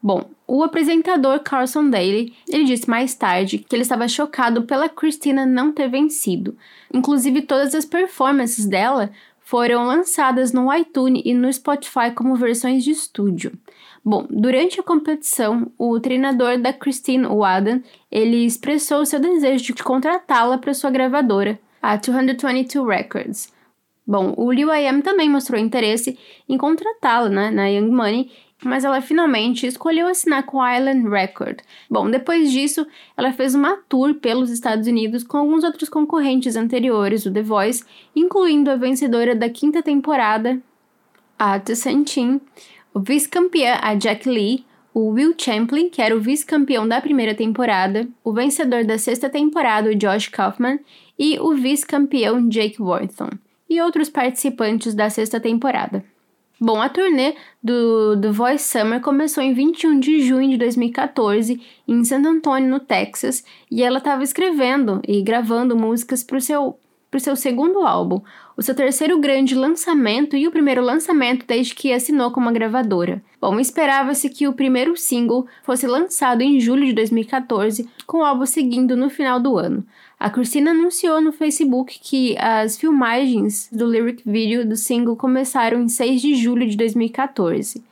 Bom, 0.02 0.30
o 0.46 0.62
apresentador 0.64 1.40
Carson 1.40 1.90
Daly, 1.90 2.32
ele 2.48 2.64
disse 2.64 2.88
mais 2.88 3.14
tarde 3.14 3.58
que 3.58 3.76
ele 3.76 3.82
estava 3.82 4.08
chocado 4.08 4.62
pela 4.62 4.88
Christina 4.88 5.44
não 5.44 5.72
ter 5.72 5.88
vencido. 5.88 6.56
Inclusive 6.92 7.42
todas 7.42 7.74
as 7.74 7.84
performances 7.84 8.64
dela 8.64 9.10
foram 9.50 9.84
lançadas 9.84 10.52
no 10.52 10.72
iTunes 10.72 11.22
e 11.24 11.34
no 11.34 11.52
Spotify 11.52 12.12
como 12.14 12.36
versões 12.36 12.84
de 12.84 12.92
estúdio. 12.92 13.50
Bom, 14.04 14.24
durante 14.30 14.78
a 14.78 14.82
competição, 14.84 15.72
o 15.76 15.98
treinador 15.98 16.56
da 16.56 16.72
Christine 16.72 17.26
Wadden, 17.26 17.82
ele 18.12 18.46
expressou 18.46 19.04
seu 19.04 19.18
desejo 19.18 19.74
de 19.74 19.82
contratá-la 19.82 20.56
para 20.56 20.72
sua 20.72 20.92
gravadora, 20.92 21.58
a 21.82 21.96
222 21.96 22.86
Records. 22.86 23.52
Bom, 24.06 24.34
o 24.36 24.52
Liu 24.52 24.72
I.M. 24.72 25.02
também 25.02 25.28
mostrou 25.28 25.60
interesse 25.60 26.16
em 26.48 26.56
contratá-la 26.56 27.28
né, 27.28 27.50
na 27.50 27.66
Young 27.66 27.90
Money 27.90 28.30
mas 28.62 28.84
ela 28.84 29.00
finalmente 29.00 29.66
escolheu 29.66 30.06
assinar 30.06 30.44
com 30.44 30.60
a 30.60 30.76
Island 30.76 31.08
Record. 31.08 31.60
Bom, 31.88 32.10
depois 32.10 32.50
disso, 32.50 32.86
ela 33.16 33.32
fez 33.32 33.54
uma 33.54 33.78
tour 33.88 34.14
pelos 34.14 34.50
Estados 34.50 34.86
Unidos 34.86 35.24
com 35.24 35.38
alguns 35.38 35.64
outros 35.64 35.88
concorrentes 35.88 36.56
anteriores 36.56 37.24
do 37.24 37.32
The 37.32 37.42
Voice, 37.42 37.84
incluindo 38.14 38.70
a 38.70 38.76
vencedora 38.76 39.34
da 39.34 39.48
quinta 39.48 39.82
temporada, 39.82 40.60
a 41.38 41.58
Tessantin, 41.58 42.40
o 42.92 43.00
vice-campeã, 43.00 43.78
a 43.80 43.94
Jack 43.94 44.28
Lee, 44.28 44.64
o 44.92 45.10
Will 45.10 45.34
Champlin, 45.38 45.88
que 45.88 46.02
era 46.02 46.16
o 46.16 46.20
vice-campeão 46.20 46.86
da 46.86 47.00
primeira 47.00 47.34
temporada, 47.34 48.08
o 48.24 48.32
vencedor 48.32 48.84
da 48.84 48.98
sexta 48.98 49.30
temporada, 49.30 49.88
o 49.88 49.94
Josh 49.94 50.28
Kaufman, 50.28 50.80
e 51.18 51.38
o 51.38 51.54
vice-campeão 51.54 52.48
Jake 52.48 52.82
Worthington, 52.82 53.30
e 53.68 53.80
outros 53.80 54.08
participantes 54.08 54.94
da 54.94 55.08
sexta 55.08 55.38
temporada. 55.38 56.04
Bom, 56.62 56.78
a 56.78 56.90
turnê 56.90 57.36
do 57.62 58.20
The 58.20 58.30
Voice 58.30 58.68
Summer 58.68 59.00
começou 59.00 59.42
em 59.42 59.54
21 59.54 59.98
de 59.98 60.20
junho 60.20 60.50
de 60.50 60.58
2014 60.58 61.58
em 61.88 62.04
San 62.04 62.18
Antonio, 62.18 62.68
no 62.68 62.78
Texas, 62.78 63.42
e 63.70 63.82
ela 63.82 63.96
estava 63.96 64.22
escrevendo 64.22 65.00
e 65.08 65.22
gravando 65.22 65.74
músicas 65.74 66.22
para 66.22 66.36
o 66.36 66.40
seu, 66.40 66.78
seu 67.18 67.34
segundo 67.34 67.78
álbum, 67.80 68.20
o 68.58 68.62
seu 68.62 68.74
terceiro 68.74 69.18
grande 69.18 69.54
lançamento 69.54 70.36
e 70.36 70.46
o 70.46 70.50
primeiro 70.50 70.82
lançamento 70.82 71.46
desde 71.46 71.74
que 71.74 71.94
assinou 71.94 72.30
com 72.30 72.40
uma 72.40 72.52
gravadora. 72.52 73.22
Bom, 73.40 73.58
esperava-se 73.58 74.28
que 74.28 74.46
o 74.46 74.52
primeiro 74.52 74.94
single 74.98 75.46
fosse 75.62 75.86
lançado 75.86 76.42
em 76.42 76.60
julho 76.60 76.84
de 76.84 76.92
2014, 76.92 77.88
com 78.06 78.18
o 78.18 78.22
álbum 78.22 78.44
seguindo 78.44 78.94
no 78.94 79.08
final 79.08 79.40
do 79.40 79.56
ano. 79.56 79.82
A 80.20 80.28
Christina 80.28 80.72
anunciou 80.72 81.18
no 81.22 81.32
Facebook 81.32 81.98
que 81.98 82.36
as 82.38 82.76
filmagens 82.76 83.70
do 83.72 83.86
lyric 83.86 84.22
video 84.26 84.68
do 84.68 84.76
single 84.76 85.16
começaram 85.16 85.80
em 85.80 85.88
6 85.88 86.20
de 86.20 86.34
julho 86.34 86.68
de 86.68 86.76
2014. 86.76 87.82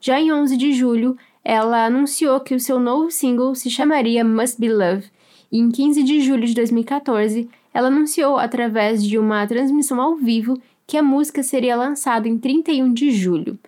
Já 0.00 0.18
em 0.18 0.32
11 0.32 0.56
de 0.56 0.72
julho, 0.72 1.14
ela 1.44 1.84
anunciou 1.84 2.40
que 2.40 2.54
o 2.54 2.58
seu 2.58 2.80
novo 2.80 3.10
single 3.10 3.54
se 3.54 3.68
chamaria 3.68 4.24
Must 4.24 4.58
Be 4.58 4.72
Love, 4.72 5.10
e 5.52 5.58
em 5.58 5.70
15 5.70 6.02
de 6.02 6.22
julho 6.22 6.46
de 6.46 6.54
2014, 6.54 7.50
ela 7.74 7.88
anunciou 7.88 8.38
através 8.38 9.04
de 9.04 9.18
uma 9.18 9.46
transmissão 9.46 10.00
ao 10.00 10.16
vivo 10.16 10.58
que 10.86 10.96
a 10.96 11.02
música 11.02 11.42
seria 11.42 11.76
lançada 11.76 12.26
em 12.26 12.38
31 12.38 12.94
de 12.94 13.10
julho. 13.10 13.58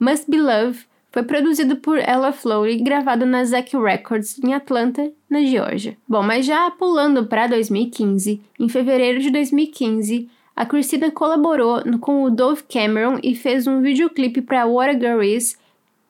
Must 0.00 0.30
Be 0.30 0.38
Love 0.38 0.86
foi 1.16 1.22
produzido 1.22 1.76
por 1.76 1.96
Ella 1.96 2.30
Flowey 2.30 2.74
e 2.74 2.82
gravado 2.82 3.24
na 3.24 3.42
Zack 3.42 3.74
Records 3.74 4.38
em 4.44 4.52
Atlanta, 4.52 5.10
na 5.30 5.42
Geórgia. 5.42 5.96
Bom, 6.06 6.22
mas 6.22 6.44
já 6.44 6.70
pulando 6.70 7.24
para 7.24 7.46
2015, 7.46 8.38
em 8.60 8.68
fevereiro 8.68 9.18
de 9.18 9.30
2015, 9.30 10.28
a 10.54 10.66
Christina 10.66 11.10
colaborou 11.10 11.80
com 12.00 12.22
o 12.22 12.30
Dove 12.30 12.64
Cameron 12.64 13.18
e 13.22 13.34
fez 13.34 13.66
um 13.66 13.80
videoclipe 13.80 14.42
para 14.42 14.66
What 14.66 14.94
a 14.94 14.98
Girl 14.98 15.22
Is, 15.22 15.58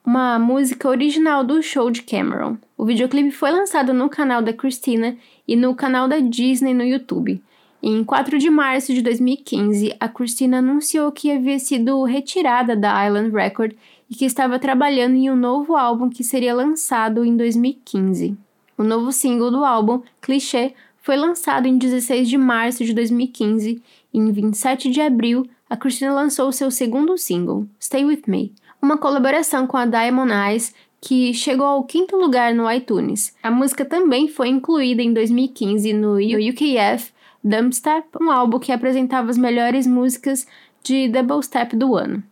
uma 0.05 0.41
música 0.41 0.89
original 0.89 1.45
do 1.45 1.63
show 1.63 1.89
de 1.89 2.03
Cameron. 2.03 2.57
O 2.77 2.85
videoclipe 2.85 3.31
foi 3.31 3.53
lançado 3.53 3.95
no 3.95 4.09
canal 4.09 4.43
da 4.43 4.53
Christina 4.53 5.17
e 5.47 5.55
no 5.55 5.73
canal 5.77 6.09
da 6.09 6.19
Disney 6.19 6.75
no 6.75 6.83
YouTube. 6.83 7.41
Em 7.81 8.03
4 8.03 8.37
de 8.39 8.51
março 8.51 8.93
de 8.93 9.01
2015, 9.03 9.95
a 10.01 10.09
Christina 10.09 10.59
anunciou 10.59 11.13
que 11.13 11.31
havia 11.31 11.61
sido 11.61 12.03
retirada 12.03 12.75
da 12.75 13.07
Island 13.07 13.31
Record 13.31 13.75
e 14.11 14.15
que 14.15 14.25
estava 14.25 14.59
trabalhando 14.59 15.15
em 15.15 15.31
um 15.31 15.37
novo 15.37 15.77
álbum 15.77 16.09
que 16.09 16.25
seria 16.25 16.55
lançado 16.55 17.25
em 17.25 17.37
2015. 17.37 18.37
O 18.79 18.85
novo 18.85 19.11
single 19.13 19.51
do 19.51 19.65
álbum, 19.65 20.03
Cliché, 20.21 20.75
foi 21.03 21.17
lançado 21.17 21.67
em 21.67 21.79
16 21.79 22.29
de 22.29 22.37
março 22.37 22.85
de 22.85 22.93
2015 22.93 23.83
e 24.13 24.19
em 24.19 24.33
27 24.33 24.91
de 24.91 25.01
abril 25.01 25.47
a 25.69 25.77
Christina 25.77 26.13
lançou 26.13 26.51
seu 26.53 26.71
segundo 26.71 27.17
single, 27.17 27.67
Stay 27.81 28.05
With 28.05 28.23
Me, 28.27 28.53
uma 28.81 28.99
colaboração 28.99 29.67
com 29.67 29.77
a 29.77 29.87
Diamond 29.87 30.33
Eyes 30.33 30.75
que 31.01 31.33
chegou 31.33 31.67
ao 31.67 31.85
quinto 31.85 32.17
lugar 32.17 32.55
no 32.55 32.71
iTunes. 32.71 33.35
A 33.43 33.51
música 33.51 33.85
também 33.85 34.29
foi 34.29 34.49
incluída 34.49 35.03
em 35.03 35.13
2015 35.13 35.93
no 35.93 36.15
UKF 36.15 37.13
Dumpstep, 37.43 38.09
um 38.21 38.29
álbum 38.29 38.59
que 38.59 38.73
apresentava 38.73 39.31
as 39.31 39.39
melhores 39.39 39.87
músicas 39.87 40.47
de 40.83 41.09
double 41.09 41.43
step 41.43 41.77
do 41.77 41.95
ano. 41.95 42.23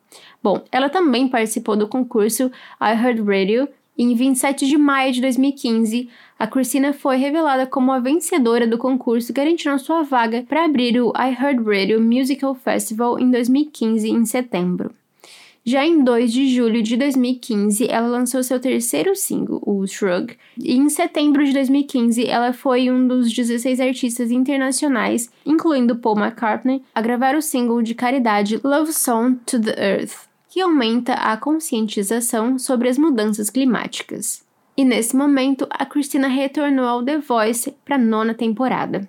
Bom, 0.44 0.62
ela 0.70 0.90
também 0.90 1.26
participou 1.26 1.74
do 1.74 1.88
concurso 1.88 2.52
I 2.78 2.92
Heard 2.92 3.22
Radio 3.22 3.66
em 3.96 4.12
27 4.12 4.66
de 4.66 4.76
maio 4.76 5.12
de 5.12 5.20
2015, 5.20 6.08
a 6.36 6.48
Christina 6.48 6.92
foi 6.92 7.16
revelada 7.16 7.64
como 7.64 7.92
a 7.92 8.00
vencedora 8.00 8.66
do 8.66 8.76
concurso, 8.76 9.32
garantindo 9.32 9.78
sua 9.78 10.02
vaga 10.02 10.44
para 10.48 10.64
abrir 10.64 11.00
o 11.00 11.12
I 11.16 11.30
Heard 11.30 11.64
Radio 11.64 12.00
Musical 12.00 12.56
Festival 12.56 13.20
em 13.20 13.30
2015, 13.30 14.10
em 14.10 14.26
setembro. 14.26 14.90
Já 15.64 15.86
em 15.86 16.02
2 16.02 16.32
de 16.32 16.48
julho 16.54 16.82
de 16.82 16.96
2015, 16.96 17.86
ela 17.88 18.08
lançou 18.08 18.42
seu 18.42 18.58
terceiro 18.58 19.14
single, 19.14 19.62
o 19.64 19.86
Shrug, 19.86 20.36
e 20.58 20.76
em 20.76 20.88
setembro 20.88 21.44
de 21.44 21.52
2015, 21.52 22.26
ela 22.26 22.52
foi 22.52 22.90
um 22.90 23.06
dos 23.06 23.32
16 23.32 23.80
artistas 23.80 24.32
internacionais, 24.32 25.30
incluindo 25.46 25.96
Paul 25.96 26.18
McCartney, 26.18 26.82
a 26.92 27.00
gravar 27.00 27.36
o 27.36 27.40
single 27.40 27.80
de 27.80 27.94
caridade 27.94 28.60
Love 28.64 28.92
Song 28.92 29.38
to 29.46 29.58
the 29.60 29.74
Earth 29.78 30.33
que 30.54 30.60
aumenta 30.60 31.14
a 31.14 31.36
conscientização 31.36 32.60
sobre 32.60 32.88
as 32.88 32.96
mudanças 32.96 33.50
climáticas. 33.50 34.46
E 34.76 34.84
nesse 34.84 35.16
momento, 35.16 35.66
a 35.68 35.84
Cristina 35.84 36.28
retornou 36.28 36.84
ao 36.84 37.02
The 37.02 37.18
Voice 37.18 37.74
para 37.84 37.96
a 37.96 37.98
nona 37.98 38.34
temporada. 38.34 39.00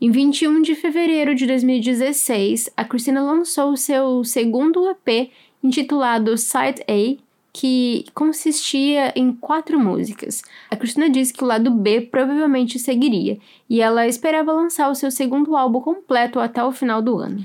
Em 0.00 0.10
21 0.10 0.62
de 0.62 0.74
fevereiro 0.74 1.34
de 1.34 1.46
2016, 1.46 2.70
a 2.74 2.86
Cristina 2.86 3.20
lançou 3.20 3.76
seu 3.76 4.24
segundo 4.24 4.88
EP 4.88 5.30
intitulado 5.62 6.38
Side 6.38 6.82
A, 6.88 7.22
que 7.52 8.06
consistia 8.14 9.12
em 9.14 9.30
quatro 9.30 9.78
músicas. 9.78 10.42
A 10.70 10.76
Cristina 10.76 11.10
disse 11.10 11.34
que 11.34 11.44
o 11.44 11.46
lado 11.46 11.70
B 11.70 12.00
provavelmente 12.00 12.78
seguiria, 12.78 13.38
e 13.68 13.82
ela 13.82 14.08
esperava 14.08 14.54
lançar 14.54 14.90
o 14.90 14.94
seu 14.94 15.10
segundo 15.10 15.54
álbum 15.54 15.82
completo 15.82 16.40
até 16.40 16.64
o 16.64 16.72
final 16.72 17.02
do 17.02 17.18
ano. 17.18 17.44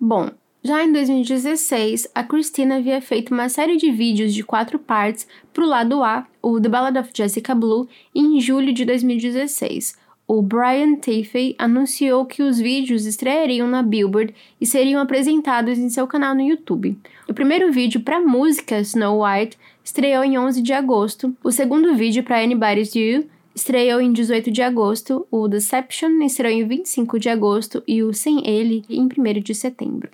Bom, 0.00 0.30
Já 0.62 0.84
em 0.84 0.92
2016, 0.92 2.08
a 2.12 2.24
Christina 2.24 2.76
havia 2.78 3.00
feito 3.00 3.32
uma 3.32 3.48
série 3.48 3.76
de 3.76 3.92
vídeos 3.92 4.34
de 4.34 4.42
quatro 4.42 4.76
partes 4.76 5.24
para 5.54 5.62
o 5.62 5.68
lado 5.68 6.02
A, 6.02 6.26
o 6.42 6.60
The 6.60 6.68
Ballad 6.68 6.98
of 6.98 7.10
Jessica 7.14 7.54
Blue, 7.54 7.88
em 8.12 8.40
julho 8.40 8.72
de 8.72 8.84
2016. 8.84 9.96
O 10.26 10.42
Brian 10.42 10.96
Tiffey 10.96 11.54
anunciou 11.58 12.26
que 12.26 12.42
os 12.42 12.58
vídeos 12.58 13.06
estreariam 13.06 13.68
na 13.68 13.84
Billboard 13.84 14.34
e 14.60 14.66
seriam 14.66 15.00
apresentados 15.00 15.78
em 15.78 15.88
seu 15.88 16.08
canal 16.08 16.34
no 16.34 16.42
YouTube. 16.42 16.98
O 17.28 17.32
primeiro 17.32 17.70
vídeo 17.70 18.00
para 18.00 18.16
a 18.16 18.20
música 18.20 18.80
Snow 18.80 19.24
White 19.24 19.56
estreou 19.84 20.24
em 20.24 20.36
11 20.36 20.60
de 20.60 20.72
agosto, 20.72 21.34
o 21.42 21.52
segundo 21.52 21.94
vídeo 21.94 22.24
para 22.24 22.42
Anybody's 22.42 22.96
You 22.96 23.26
estreou 23.54 24.00
em 24.00 24.12
18 24.12 24.50
de 24.50 24.60
agosto, 24.60 25.24
o 25.30 25.46
Deception 25.46 26.20
estreou 26.22 26.52
em 26.52 26.66
25 26.66 27.18
de 27.20 27.28
agosto 27.28 27.80
e 27.86 28.02
o 28.02 28.12
Sem 28.12 28.44
Ele 28.44 28.84
em 28.90 29.04
1 29.04 29.40
de 29.40 29.54
setembro. 29.54 30.10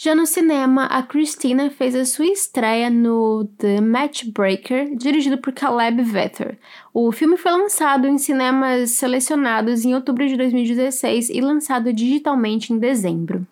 Já 0.00 0.14
no 0.14 0.26
cinema, 0.26 0.84
a 0.84 1.02
Christina 1.02 1.70
fez 1.70 1.92
a 1.96 2.04
sua 2.04 2.26
estreia 2.26 2.88
no 2.88 3.46
The 3.58 3.80
Matchbreaker, 3.80 4.94
dirigido 4.94 5.38
por 5.38 5.52
Caleb 5.52 6.00
Vetter. 6.02 6.56
O 6.94 7.10
filme 7.10 7.36
foi 7.36 7.50
lançado 7.50 8.06
em 8.06 8.16
cinemas 8.16 8.92
selecionados 8.92 9.84
em 9.84 9.96
outubro 9.96 10.24
de 10.28 10.36
2016 10.36 11.30
e 11.30 11.40
lançado 11.40 11.92
digitalmente 11.92 12.72
em 12.72 12.78
dezembro. 12.78 13.44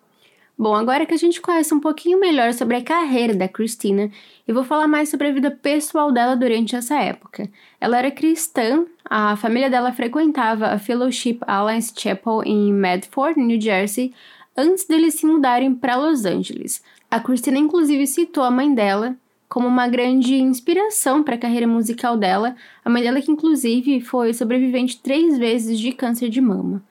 Bom, 0.57 0.73
agora 0.73 1.05
que 1.05 1.13
a 1.13 1.17
gente 1.17 1.41
conhece 1.41 1.73
um 1.73 1.81
pouquinho 1.81 2.17
melhor 2.17 2.53
sobre 2.53 2.77
a 2.77 2.81
carreira 2.81 3.35
da 3.35 3.49
Christina, 3.49 4.09
eu 4.47 4.55
vou 4.55 4.63
falar 4.63 4.87
mais 4.87 5.09
sobre 5.09 5.27
a 5.27 5.33
vida 5.33 5.51
pessoal 5.51 6.13
dela 6.13 6.33
durante 6.37 6.77
essa 6.77 6.97
época. 6.97 7.49
Ela 7.79 7.99
era 7.99 8.09
cristã, 8.09 8.85
a 9.03 9.35
família 9.35 9.69
dela 9.69 9.91
frequentava 9.91 10.67
a 10.67 10.79
Fellowship 10.79 11.39
Alliance 11.45 11.93
Chapel 11.93 12.41
em 12.45 12.73
Medford, 12.73 13.37
New 13.37 13.59
Jersey, 13.59 14.13
antes 14.57 14.85
deles 14.85 15.13
se 15.13 15.25
mudarem 15.25 15.75
para 15.75 15.95
Los 15.95 16.25
Angeles. 16.25 16.81
A 17.09 17.19
Christina, 17.19 17.59
inclusive, 17.59 18.07
citou 18.07 18.43
a 18.43 18.51
mãe 18.51 18.73
dela 18.73 19.15
como 19.47 19.67
uma 19.67 19.87
grande 19.87 20.35
inspiração 20.35 21.23
para 21.23 21.35
a 21.35 21.37
carreira 21.37 21.67
musical 21.67 22.17
dela, 22.17 22.55
a 22.83 22.89
mãe 22.89 23.01
dela 23.01 23.21
que, 23.21 23.31
inclusive, 23.31 24.01
foi 24.01 24.33
sobrevivente 24.33 24.99
três 24.99 25.37
vezes 25.37 25.79
de 25.79 25.93
câncer 25.93 26.29
de 26.29 26.41
mama. 26.41 26.83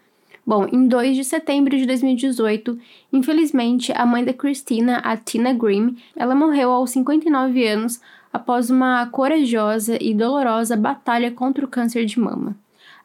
Bom, 0.46 0.66
em 0.72 0.86
2 0.86 1.16
de 1.16 1.24
setembro 1.24 1.76
de 1.76 1.84
2018, 1.84 2.78
infelizmente, 3.12 3.92
a 3.94 4.06
mãe 4.06 4.24
da 4.24 4.32
Christina, 4.32 4.98
a 4.98 5.16
Tina 5.16 5.52
Grimm, 5.52 5.96
ela 6.14 6.36
morreu 6.36 6.70
aos 6.70 6.90
59 6.90 7.66
anos 7.66 8.00
após 8.32 8.70
uma 8.70 9.06
corajosa 9.06 9.98
e 10.00 10.14
dolorosa 10.14 10.76
batalha 10.76 11.32
contra 11.32 11.64
o 11.64 11.68
câncer 11.68 12.04
de 12.04 12.20
mama. 12.20 12.56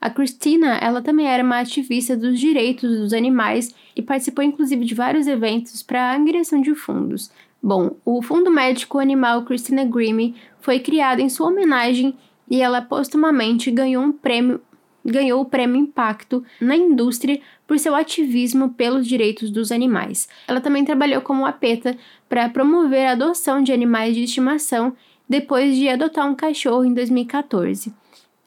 A 0.01 0.09
Christina, 0.09 0.79
ela 0.81 0.99
também 0.99 1.27
era 1.27 1.43
uma 1.43 1.59
ativista 1.59 2.17
dos 2.17 2.39
direitos 2.39 2.97
dos 2.97 3.13
animais 3.13 3.73
e 3.95 4.01
participou 4.01 4.43
inclusive 4.43 4.83
de 4.83 4.95
vários 4.95 5.27
eventos 5.27 5.83
para 5.83 6.11
a 6.11 6.17
angriação 6.17 6.59
de 6.59 6.73
fundos. 6.73 7.29
Bom, 7.61 7.95
o 8.03 8.19
Fundo 8.23 8.49
Médico 8.49 8.97
Animal 8.97 9.43
Christina 9.43 9.85
Grimm 9.85 10.33
foi 10.59 10.79
criado 10.79 11.19
em 11.19 11.29
sua 11.29 11.49
homenagem 11.49 12.15
e 12.49 12.59
ela 12.59 12.81
postumamente 12.81 13.69
ganhou 13.69 14.03
um 14.03 14.11
prêmio 14.11 14.59
ganhou 15.03 15.41
o 15.41 15.45
prêmio 15.45 15.77
Impacto 15.77 16.43
na 16.59 16.75
indústria 16.75 17.41
por 17.65 17.79
seu 17.79 17.95
ativismo 17.95 18.69
pelos 18.69 19.07
direitos 19.07 19.49
dos 19.49 19.71
animais. 19.71 20.29
Ela 20.47 20.61
também 20.61 20.85
trabalhou 20.85 21.21
como 21.21 21.45
apeta 21.45 21.97
para 22.29 22.49
promover 22.49 23.07
a 23.07 23.11
adoção 23.13 23.63
de 23.63 23.71
animais 23.71 24.15
de 24.15 24.23
estimação 24.23 24.93
depois 25.27 25.75
de 25.75 25.89
adotar 25.89 26.29
um 26.29 26.35
cachorro 26.35 26.85
em 26.85 26.93
2014. 26.93 27.91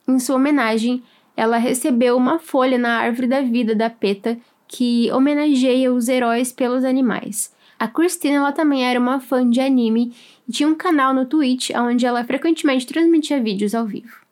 Em 0.07 0.19
sua 0.19 0.35
homenagem, 0.35 1.03
ela 1.35 1.57
recebeu 1.57 2.15
uma 2.15 2.39
folha 2.39 2.77
na 2.77 2.97
árvore 2.97 3.27
da 3.27 3.41
vida 3.41 3.75
da 3.75 3.89
PETA 3.89 4.37
que 4.67 5.11
homenageia 5.11 5.93
os 5.93 6.07
heróis 6.07 6.51
pelos 6.51 6.83
animais. 6.83 7.53
A 7.77 7.87
Christina 7.87 8.37
ela 8.37 8.51
também 8.51 8.85
era 8.85 8.99
uma 8.99 9.19
fã 9.19 9.47
de 9.49 9.59
anime 9.59 10.13
e 10.47 10.51
tinha 10.51 10.67
um 10.67 10.75
canal 10.75 11.13
no 11.13 11.25
Twitch 11.25 11.71
onde 11.71 12.05
ela 12.05 12.23
frequentemente 12.23 12.87
transmitia 12.87 13.41
vídeos 13.41 13.75
ao 13.75 13.85
vivo. 13.85 14.25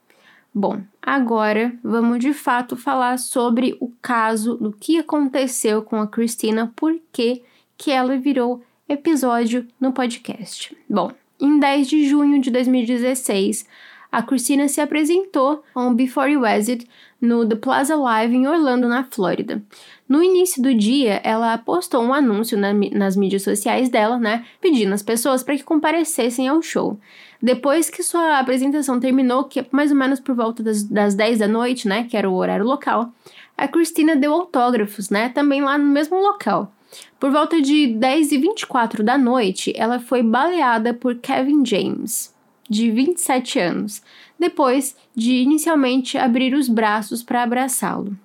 Bom, 0.56 0.82
agora 1.02 1.74
vamos 1.84 2.20
de 2.20 2.32
fato 2.32 2.78
falar 2.78 3.18
sobre 3.18 3.76
o 3.80 3.92
caso 4.02 4.56
do 4.56 4.72
que 4.72 5.00
aconteceu 5.00 5.82
com 5.82 6.00
a 6.00 6.08
Christina, 6.08 6.72
por 6.76 6.96
que 7.12 7.42
ela 7.88 8.18
virou 8.18 8.64
episódio 8.88 9.68
no 9.80 9.92
podcast. 9.92 10.78
Bom, 10.90 11.12
em 11.40 11.60
10 11.60 11.88
de 11.88 12.08
junho 12.08 12.40
de 12.40 12.52
2016, 12.52 13.68
a 14.14 14.22
Christina 14.22 14.68
se 14.68 14.80
apresentou 14.80 15.64
com 15.74 15.92
Before 15.92 16.32
You 16.32 16.46
Exit 16.46 16.88
no 17.20 17.50
The 17.50 17.56
Plaza 17.56 17.96
Live 17.96 18.36
em 18.36 18.48
Orlando, 18.48 18.88
na 18.88 19.04
Flórida. 19.06 19.60
No 20.08 20.22
início 20.22 20.62
do 20.62 20.72
dia, 20.72 21.20
ela 21.24 21.58
postou 21.58 22.04
um 22.04 22.14
anúncio 22.14 22.56
na, 22.56 22.72
nas 22.92 23.16
mídias 23.16 23.42
sociais 23.42 23.90
dela, 23.90 24.20
né, 24.20 24.46
pedindo 24.62 24.94
às 24.94 25.02
pessoas 25.02 25.42
para 25.42 25.56
que 25.58 25.64
comparecessem 25.64 26.48
ao 26.48 26.62
show. 26.62 27.00
Depois 27.42 27.90
que 27.90 28.04
sua 28.04 28.38
apresentação 28.38 29.00
terminou, 29.00 29.46
que 29.46 29.62
é 29.62 29.66
mais 29.72 29.90
ou 29.90 29.98
menos 29.98 30.20
por 30.20 30.36
volta 30.36 30.62
das, 30.62 30.84
das 30.84 31.16
10 31.16 31.40
da 31.40 31.48
noite, 31.48 31.88
né, 31.88 32.04
que 32.04 32.16
era 32.16 32.30
o 32.30 32.36
horário 32.36 32.66
local, 32.66 33.12
a 33.58 33.68
Christina 33.68 34.16
deu 34.16 34.32
autógrafos, 34.32 35.10
né, 35.10 35.30
também 35.30 35.64
lá 35.64 35.76
no 35.76 35.86
mesmo 35.86 36.22
local. 36.22 36.72
Por 37.20 37.32
volta 37.32 37.60
de 37.60 37.88
10 37.88 38.32
e 38.32 38.38
24 38.38 39.04
da 39.04 39.18
noite, 39.18 39.74
ela 39.76 40.00
foi 40.00 40.22
baleada 40.22 40.94
por 40.94 41.16
Kevin 41.16 41.66
James 41.66 42.33
de 42.74 42.90
27 42.92 43.60
anos, 43.60 44.02
depois 44.40 44.96
de 45.16 45.36
inicialmente 45.36 46.18
abrir 46.18 46.54
os 46.54 46.68
braços 46.68 47.22
para 47.22 47.44
abraçá-lo. 47.44 48.18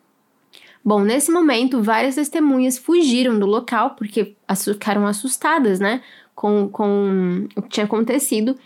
Bom, 0.84 1.02
nesse 1.02 1.30
momento, 1.30 1.82
várias 1.82 2.14
testemunhas 2.14 2.78
fugiram 2.78 3.38
do 3.38 3.46
local 3.46 3.90
porque 3.90 4.34
ficaram 4.56 5.06
assustadas, 5.06 5.78
né, 5.78 6.00
com, 6.34 6.68
com 6.68 7.46
o 7.54 7.62
que 7.62 7.68
tinha 7.68 7.84
acontecido. 7.84 8.56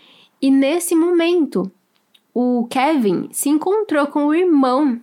E 0.41 0.49
nesse 0.49 0.95
momento, 0.95 1.69
o 2.33 2.65
Kevin 2.69 3.27
se 3.31 3.49
encontrou 3.49 4.07
com 4.07 4.27
o 4.27 4.33
irmão, 4.33 5.01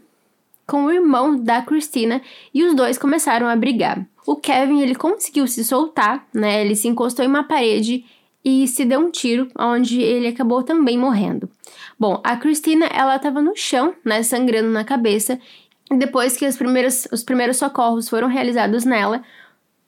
com 0.66 0.86
o 0.86 0.90
irmão 0.90 1.36
da 1.36 1.60
Christina, 1.60 2.22
e 2.54 2.64
os 2.64 2.74
dois 2.74 2.96
começaram 2.96 3.46
a 3.46 3.56
brigar. 3.56 4.06
O 4.26 4.36
Kevin 4.36 4.80
ele 4.80 4.94
conseguiu 4.94 5.46
se 5.46 5.64
soltar, 5.64 6.26
né? 6.32 6.64
Ele 6.64 6.74
se 6.74 6.88
encostou 6.88 7.24
em 7.24 7.28
uma 7.28 7.44
parede 7.44 8.04
e 8.44 8.66
se 8.66 8.85
deu 8.85 9.00
um 9.00 9.11
tiro, 9.11 9.48
onde 9.59 10.00
ele 10.00 10.29
acabou 10.29 10.62
também 10.62 10.98
morrendo. 10.98 11.48
Bom, 11.98 12.20
a 12.24 12.37
Cristina, 12.37 12.87
ela 12.87 13.16
estava 13.16 13.42
no 13.42 13.55
chão, 13.55 13.94
né, 14.05 14.22
sangrando 14.22 14.70
na 14.70 14.85
cabeça, 14.85 15.38
e 15.90 15.96
depois 15.96 16.37
que 16.37 16.46
os 16.46 16.57
primeiros, 16.57 17.07
os 17.12 17.22
primeiros 17.22 17.57
socorros 17.57 18.09
foram 18.09 18.29
realizados 18.29 18.85
nela, 18.85 19.22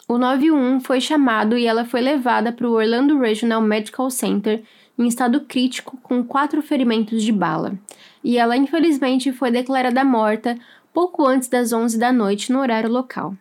o 0.09 0.19
91 0.19 0.81
foi 0.81 1.01
chamado 1.01 1.57
e 1.57 1.67
ela 1.67 1.85
foi 1.85 2.01
levada 2.01 2.53
para 2.53 2.69
o 2.69 2.73
Orlando 2.73 3.19
Regional 3.19 3.62
Medical 3.62 4.11
Center 4.11 4.62
em 4.99 5.07
estado 5.07 5.41
crítico 5.43 5.97
com 6.03 6.23
quatro 6.23 6.61
ferimentos 6.61 7.23
de 7.23 7.33
bala. 7.33 7.79
E 8.23 8.37
ela 8.37 8.57
infelizmente 8.57 9.33
foi 9.33 9.51
declarada 9.51 10.05
morta 10.05 10.59
pouco 10.93 11.27
antes 11.27 11.49
das 11.49 11.73
11 11.73 11.99
da 11.99 12.12
noite 12.12 12.53
no 12.53 12.61
horário 12.61 12.91
local. 12.91 13.35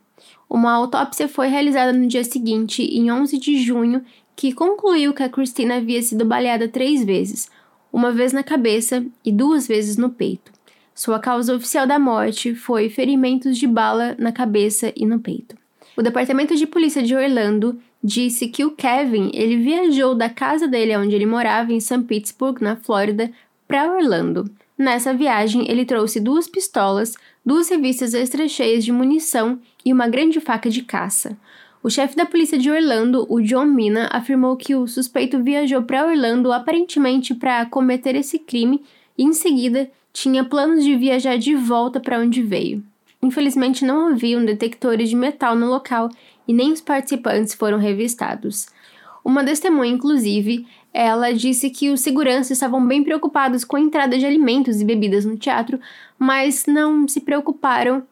Uma 0.50 0.74
autópsia 0.74 1.28
foi 1.28 1.48
realizada 1.48 1.92
no 1.94 2.08
dia 2.08 2.24
seguinte, 2.24 2.84
em 2.84 3.12
11 3.12 3.38
de 3.38 3.62
junho, 3.62 4.04
que 4.42 4.52
concluiu 4.52 5.14
que 5.14 5.22
a 5.22 5.30
Christina 5.30 5.76
havia 5.76 6.02
sido 6.02 6.26
baleada 6.26 6.68
três 6.68 7.04
vezes, 7.04 7.48
uma 7.94 8.12
vez 8.12 8.34
na 8.34 8.42
cabeça 8.42 9.06
e 9.24 9.32
duas 9.32 9.68
vezes 9.68 9.98
no 9.98 10.10
peito. 10.10 10.52
Sua 10.96 11.20
causa 11.20 11.56
oficial 11.56 11.86
da 11.86 12.00
morte 12.00 12.56
foi 12.56 12.90
ferimentos 12.90 13.56
de 13.56 13.68
bala 13.68 14.16
na 14.18 14.32
cabeça 14.32 14.92
e 14.96 15.06
no 15.06 15.20
peito. 15.20 15.56
O 15.96 16.02
Departamento 16.02 16.56
de 16.56 16.66
Polícia 16.66 17.04
de 17.04 17.16
Orlando 17.16 17.80
disse 18.04 18.48
que 18.48 18.66
o 18.66 18.72
Kevin 18.72 19.30
ele 19.32 19.58
viajou 19.58 20.16
da 20.16 20.28
casa 20.28 20.68
dele 20.68 20.98
onde 20.98 21.14
ele 21.14 21.28
morava 21.28 21.72
em 21.72 21.80
St. 21.80 22.02
Pittsburgh, 22.02 22.62
na 22.62 22.76
Flórida, 22.76 23.32
para 23.68 23.94
Orlando. 23.94 24.50
Nessa 24.76 25.14
viagem, 25.14 25.70
ele 25.70 25.86
trouxe 25.86 26.20
duas 26.20 26.48
pistolas, 26.48 27.14
duas 27.46 27.70
revistas 27.70 28.16
extra 28.16 28.48
cheias 28.48 28.84
de 28.84 28.92
munição 28.92 29.60
e 29.86 29.94
uma 29.94 30.08
grande 30.08 30.40
faca 30.40 30.68
de 30.68 30.82
caça. 30.82 31.38
O 31.84 31.90
chefe 31.90 32.16
da 32.16 32.28
polícia 32.28 32.60
de 32.60 32.70
Orlando, 32.70 33.26
o 33.28 33.42
John 33.42 33.66
Mina, 33.66 34.08
afirmou 34.12 34.56
que 34.56 34.76
o 34.76 34.86
suspeito 34.86 35.42
viajou 35.42 35.82
para 35.82 36.06
Orlando 36.06 36.54
aparentemente 36.54 37.34
para 37.34 37.66
cometer 37.66 38.16
esse 38.16 38.38
crime 38.38 38.84
e, 39.18 39.24
em 39.24 39.34
seguida, 39.34 39.90
tinha 40.14 40.44
planos 40.44 40.84
de 40.84 40.96
viajar 40.96 41.40
de 41.40 41.56
volta 41.56 42.00
para 42.00 42.20
onde 42.20 42.44
veio. 42.44 42.84
Infelizmente, 43.20 43.84
não 43.84 44.10
haviam 44.10 44.46
detectores 44.46 45.10
de 45.10 45.16
metal 45.16 45.56
no 45.56 45.66
local 45.66 46.10
e 46.48 46.54
nem 46.54 46.72
os 46.72 46.82
participantes 46.82 47.56
foram 47.56 47.80
revistados. 47.80 48.68
Uma 49.26 49.44
testemunha, 49.44 49.92
inclusive, 49.92 50.68
ela 50.94 51.32
disse 51.32 51.72
que 51.72 51.90
os 51.90 52.02
seguranças 52.02 52.52
estavam 52.52 52.86
bem 52.86 53.04
preocupados 53.04 53.64
com 53.64 53.76
a 53.76 53.82
entrada 53.82 54.20
de 54.20 54.26
alimentos 54.26 54.82
e 54.82 54.86
bebidas 54.86 55.26
no 55.26 55.36
teatro, 55.36 55.80
mas 56.20 56.68
não 56.68 57.08
se 57.08 57.22
preocuparam 57.22 58.04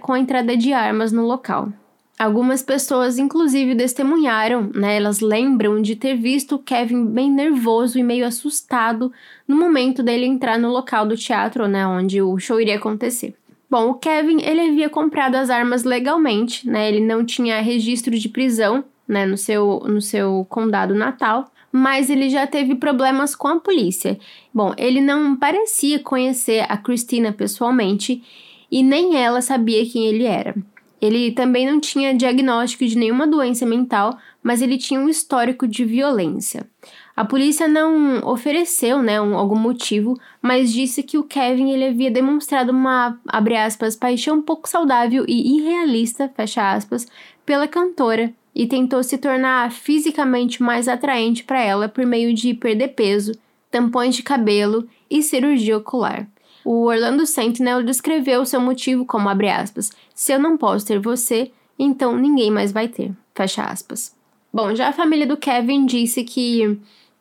com 0.00 0.12
a 0.12 0.18
entrada 0.20 0.56
de 0.56 0.72
armas 0.72 1.10
no 1.10 1.26
local. 1.26 1.72
Algumas 2.18 2.62
pessoas, 2.62 3.18
inclusive, 3.18 3.76
testemunharam, 3.76 4.70
né? 4.74 4.96
Elas 4.96 5.20
lembram 5.20 5.82
de 5.82 5.94
ter 5.94 6.16
visto 6.16 6.54
o 6.54 6.58
Kevin 6.58 7.04
bem 7.04 7.30
nervoso 7.30 7.98
e 7.98 8.02
meio 8.02 8.26
assustado 8.26 9.12
no 9.46 9.54
momento 9.54 10.02
dele 10.02 10.24
entrar 10.24 10.58
no 10.58 10.70
local 10.70 11.06
do 11.06 11.14
teatro, 11.14 11.68
né? 11.68 11.86
Onde 11.86 12.22
o 12.22 12.38
show 12.38 12.58
iria 12.58 12.76
acontecer. 12.76 13.34
Bom, 13.68 13.90
o 13.90 13.94
Kevin, 13.94 14.40
ele 14.40 14.62
havia 14.62 14.88
comprado 14.88 15.34
as 15.34 15.50
armas 15.50 15.84
legalmente, 15.84 16.66
né? 16.66 16.88
Ele 16.88 17.04
não 17.04 17.22
tinha 17.22 17.60
registro 17.60 18.18
de 18.18 18.30
prisão 18.30 18.82
né, 19.06 19.26
no 19.26 19.36
seu, 19.36 19.82
no 19.86 20.00
seu 20.00 20.46
condado 20.48 20.94
natal, 20.94 21.50
mas 21.70 22.08
ele 22.08 22.30
já 22.30 22.46
teve 22.46 22.76
problemas 22.76 23.34
com 23.34 23.48
a 23.48 23.60
polícia. 23.60 24.18
Bom, 24.54 24.72
ele 24.78 25.00
não 25.02 25.36
parecia 25.36 25.98
conhecer 25.98 26.64
a 26.66 26.78
Christina 26.78 27.32
pessoalmente 27.32 28.22
e 28.70 28.82
nem 28.82 29.16
ela 29.16 29.42
sabia 29.42 29.84
quem 29.84 30.06
ele 30.06 30.24
era. 30.24 30.54
Ele 31.00 31.30
também 31.32 31.66
não 31.66 31.78
tinha 31.78 32.14
diagnóstico 32.14 32.86
de 32.86 32.96
nenhuma 32.96 33.26
doença 33.26 33.66
mental, 33.66 34.18
mas 34.42 34.62
ele 34.62 34.78
tinha 34.78 34.98
um 34.98 35.08
histórico 35.08 35.66
de 35.68 35.84
violência. 35.84 36.66
A 37.14 37.24
polícia 37.24 37.66
não 37.66 38.18
ofereceu 38.26 39.02
né, 39.02 39.20
um, 39.20 39.36
algum 39.36 39.58
motivo, 39.58 40.18
mas 40.40 40.72
disse 40.72 41.02
que 41.02 41.16
o 41.16 41.24
Kevin 41.24 41.70
ele 41.70 41.86
havia 41.86 42.10
demonstrado 42.10 42.70
uma, 42.70 43.18
abre 43.26 43.56
aspas, 43.56 43.96
paixão 43.96 44.42
pouco 44.42 44.68
saudável 44.68 45.24
e 45.26 45.56
irrealista, 45.56 46.30
fecha 46.34 46.72
aspas, 46.72 47.06
pela 47.44 47.66
cantora 47.66 48.32
e 48.54 48.66
tentou 48.66 49.02
se 49.02 49.18
tornar 49.18 49.70
fisicamente 49.70 50.62
mais 50.62 50.88
atraente 50.88 51.44
para 51.44 51.60
ela 51.60 51.88
por 51.88 52.04
meio 52.06 52.34
de 52.34 52.54
perder 52.54 52.88
peso, 52.88 53.32
tampões 53.70 54.14
de 54.14 54.22
cabelo 54.22 54.88
e 55.10 55.22
cirurgia 55.22 55.76
ocular. 55.76 56.26
O 56.68 56.86
Orlando 56.86 57.24
Sentinel 57.26 57.84
descreveu 57.84 58.44
seu 58.44 58.60
motivo 58.60 59.06
como 59.06 59.28
abre 59.28 59.48
aspas, 59.48 59.92
se 60.12 60.32
eu 60.32 60.40
não 60.40 60.56
posso 60.56 60.84
ter 60.84 60.98
você, 60.98 61.52
então 61.78 62.16
ninguém 62.16 62.50
mais 62.50 62.72
vai 62.72 62.88
ter, 62.88 63.12
fecha 63.36 63.62
aspas. 63.62 64.12
Bom, 64.52 64.74
já 64.74 64.88
a 64.88 64.92
família 64.92 65.28
do 65.28 65.36
Kevin 65.36 65.86
disse 65.86 66.24
que 66.24 66.76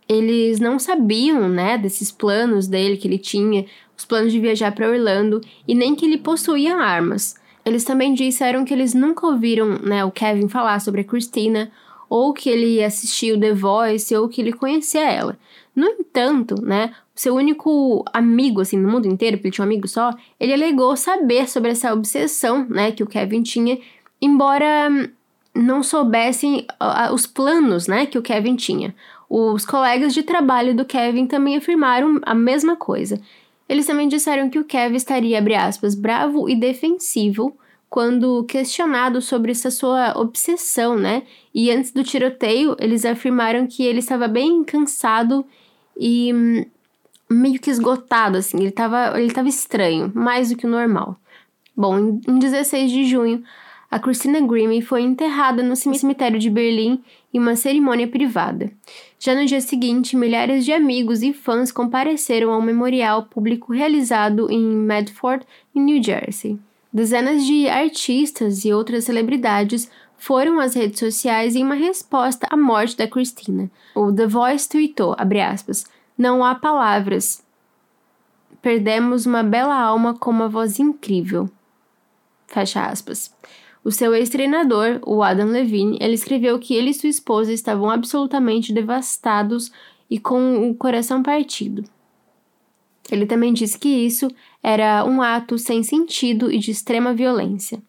eles 0.10 0.60
não 0.60 0.80
sabiam, 0.80 1.48
né, 1.48 1.78
desses 1.78 2.12
planos 2.12 2.68
dele 2.68 2.98
que 2.98 3.08
ele 3.08 3.20
tinha, 3.20 3.68
os 3.96 4.04
planos 4.04 4.34
de 4.34 4.40
viajar 4.40 4.72
para 4.72 4.90
Orlando 4.90 5.40
e 5.68 5.76
nem 5.76 5.94
que 5.94 6.08
ele 6.08 6.18
possuía 6.18 6.76
armas. 6.76 7.36
Eles 7.64 7.84
também 7.84 8.16
disseram 8.16 8.66
que 8.66 8.74
eles 8.74 8.96
nunca 8.96 9.28
ouviram, 9.28 9.78
né, 9.78 10.04
o 10.04 10.10
Kevin 10.10 10.48
falar 10.48 10.80
sobre 10.80 11.02
a 11.02 11.04
Christina 11.04 11.72
ou 12.10 12.34
que 12.34 12.50
ele 12.50 12.84
assistiu 12.84 13.40
The 13.40 13.54
Voice 13.54 14.16
ou 14.16 14.28
que 14.28 14.42
ele 14.42 14.54
conhecia 14.54 15.08
ela. 15.08 15.38
No 15.76 15.86
entanto, 15.86 16.60
né, 16.64 16.96
seu 17.16 17.34
único 17.34 18.04
amigo 18.14 18.60
assim 18.60 18.78
no 18.78 18.92
mundo 18.92 19.08
inteiro, 19.08 19.38
porque 19.38 19.48
ele 19.48 19.56
tinha 19.56 19.66
um 19.66 19.70
amigo 19.70 19.88
só, 19.88 20.12
ele 20.38 20.54
alegou 20.54 20.96
saber 20.98 21.48
sobre 21.48 21.72
essa 21.72 21.94
obsessão, 21.94 22.68
né, 22.70 22.92
que 22.92 23.02
o 23.02 23.08
Kevin 23.08 23.42
tinha, 23.42 23.80
embora 24.22 24.90
não 25.56 25.82
soubessem 25.82 26.68
uh, 26.82 27.14
os 27.14 27.26
planos, 27.26 27.88
né, 27.88 28.06
que 28.06 28.18
o 28.18 28.22
Kevin 28.22 28.58
tinha. 28.58 28.94
Os 29.30 29.66
colegas 29.66 30.14
de 30.14 30.22
trabalho 30.22 30.76
do 30.76 30.86
Kevin 30.86 31.26
também 31.26 31.56
afirmaram 31.56 32.20
a 32.24 32.36
mesma 32.36 32.76
coisa. 32.76 33.20
Eles 33.68 33.88
também 33.88 34.08
disseram 34.08 34.50
que 34.50 34.60
o 34.60 34.66
Kevin 34.66 34.96
estaria, 34.96 35.40
abre 35.40 35.56
aspas, 35.56 35.96
bravo 35.96 36.50
e 36.50 36.56
defensivo 36.56 37.58
quando 37.90 38.44
questionado 38.44 39.22
sobre 39.22 39.52
essa 39.52 39.72
sua 39.72 40.20
obsessão, 40.20 40.98
né? 40.98 41.24
E 41.54 41.72
antes 41.72 41.92
do 41.92 42.04
tiroteio, 42.04 42.76
eles 42.78 43.06
afirmaram 43.06 43.66
que 43.66 43.84
ele 43.84 44.00
estava 44.00 44.28
bem 44.28 44.64
cansado 44.64 45.46
e 45.98 46.34
hum, 46.34 46.66
meio 47.30 47.60
que 47.60 47.70
esgotado, 47.70 48.38
assim. 48.38 48.58
Ele 48.58 48.70
estava 48.70 49.20
ele 49.20 49.34
tava 49.34 49.50
estranho, 49.50 50.12
mais 50.14 50.50
do 50.50 50.56
que 50.56 50.66
o 50.66 50.70
normal. 50.70 51.18
Bom, 51.76 52.20
em 52.28 52.40
16 52.40 52.92
de 52.92 53.06
junho, 53.06 53.44
a 53.92 54.00
Christina 54.00 54.40
Grimmie 54.42 54.82
foi 54.82 55.02
enterrada 55.02 55.62
no 55.62 55.76
cemitério 55.76 56.40
de 56.40 56.50
Berlim 56.50 57.02
em 57.34 57.40
uma 57.40 57.56
cerimônia 57.56 58.08
privada. 58.08 58.72
Já 59.20 59.36
no 59.36 59.46
dia 59.46 59.62
seguinte, 59.62 60.16
milhares 60.16 60.66
de 60.66 60.72
amigos 60.72 61.22
e 61.22 61.34
fãs 61.34 61.72
compareceram 61.72 62.52
ao 62.52 62.62
memorial 62.62 63.24
público 63.24 63.74
realizado 63.74 64.52
em 64.52 64.62
Medford, 64.62 65.46
em 65.74 65.82
New 65.82 66.02
Jersey. 66.02 66.60
Dezenas 66.92 67.46
de 67.46 67.68
artistas 67.68 68.64
e 68.64 68.74
outras 68.74 69.04
celebridades 69.04 69.90
foram 70.18 70.60
às 70.60 70.74
redes 70.76 71.00
sociais 71.00 71.56
em 71.56 71.64
uma 71.64 71.76
resposta 71.76 72.48
à 72.50 72.56
morte 72.56 72.96
da 72.96 73.08
Christina. 73.08 73.70
O 73.94 74.12
The 74.12 74.28
Voice 74.28 74.68
tweetou, 74.68 75.16
aspas, 75.54 75.86
não 76.18 76.44
há 76.44 76.56
palavras. 76.56 77.44
Perdemos 78.62 79.26
uma 79.26 79.44
bela 79.44 79.76
alma 79.76 80.14
com 80.14 80.32
uma 80.32 80.48
voz 80.48 80.80
incrível. 80.80 81.50
Fecha 82.48 82.86
aspas. 82.86 83.34
O 83.84 83.92
seu 83.92 84.16
ex-treinador, 84.16 85.00
o 85.06 85.22
Adam 85.22 85.50
Levine, 85.50 85.98
ele 86.02 86.16
escreveu 86.16 86.58
que 86.58 86.74
ele 86.74 86.90
e 86.90 86.94
sua 86.94 87.10
esposa 87.10 87.54
estavam 87.54 87.90
absolutamente 87.90 88.74
devastados 88.74 89.72
e 90.10 90.20
com 90.20 90.70
o 90.70 90.76
coração 90.76 91.22
partido. 91.22 91.84
Ele 93.12 93.28
também 93.28 93.54
disse 93.54 93.78
que 93.78 93.90
isso 93.90 94.28
era 94.64 95.06
um 95.06 95.22
ato 95.22 95.60
sem 95.60 95.84
sentido 95.84 96.52
e 96.52 96.58
de 96.58 96.72
extrema 96.72 97.14
violência. 97.14 97.80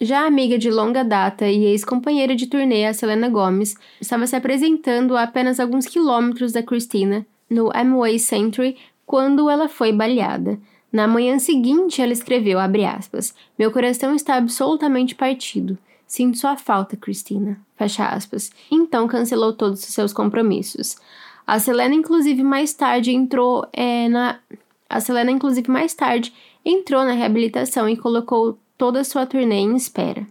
Já 0.00 0.24
a 0.24 0.26
amiga 0.26 0.58
de 0.58 0.70
longa 0.70 1.02
data 1.02 1.48
e 1.48 1.64
ex-companheira 1.64 2.34
de 2.34 2.46
turnê, 2.46 2.84
a 2.84 2.92
Selena 2.92 3.28
Gomez, 3.28 3.74
estava 4.00 4.26
se 4.26 4.36
apresentando 4.36 5.16
a 5.16 5.22
apenas 5.22 5.58
alguns 5.58 5.86
quilômetros 5.86 6.52
da 6.52 6.62
Christina, 6.62 7.24
no 7.48 7.70
Amway 7.74 8.18
Century, 8.18 8.76
quando 9.06 9.48
ela 9.50 9.68
foi 9.68 9.92
baleada. 9.92 10.58
Na 10.92 11.08
manhã 11.08 11.38
seguinte, 11.38 12.00
ela 12.00 12.12
escreveu, 12.12 12.58
aspas, 12.60 13.34
Meu 13.58 13.72
coração 13.72 14.14
está 14.14 14.36
absolutamente 14.36 15.14
partido. 15.14 15.76
Sinto 16.06 16.38
sua 16.38 16.56
falta, 16.56 16.96
Cristina. 16.96 17.58
Fecha 17.76 18.06
aspas. 18.06 18.52
Então 18.70 19.08
cancelou 19.08 19.52
todos 19.52 19.80
os 19.80 19.92
seus 19.92 20.12
compromissos. 20.12 20.96
A 21.46 21.58
Selena, 21.58 21.94
inclusive, 21.94 22.42
mais 22.42 22.72
tarde 22.72 23.10
entrou 23.10 23.66
é, 23.72 24.08
na. 24.08 24.38
A 24.88 25.00
Selena, 25.00 25.30
inclusive, 25.30 25.68
mais 25.70 25.92
tarde 25.92 26.32
entrou 26.64 27.04
na 27.04 27.12
reabilitação 27.12 27.88
e 27.88 27.96
colocou 27.96 28.58
toda 28.78 29.00
a 29.00 29.04
sua 29.04 29.26
turnê 29.26 29.56
em 29.56 29.74
espera. 29.74 30.26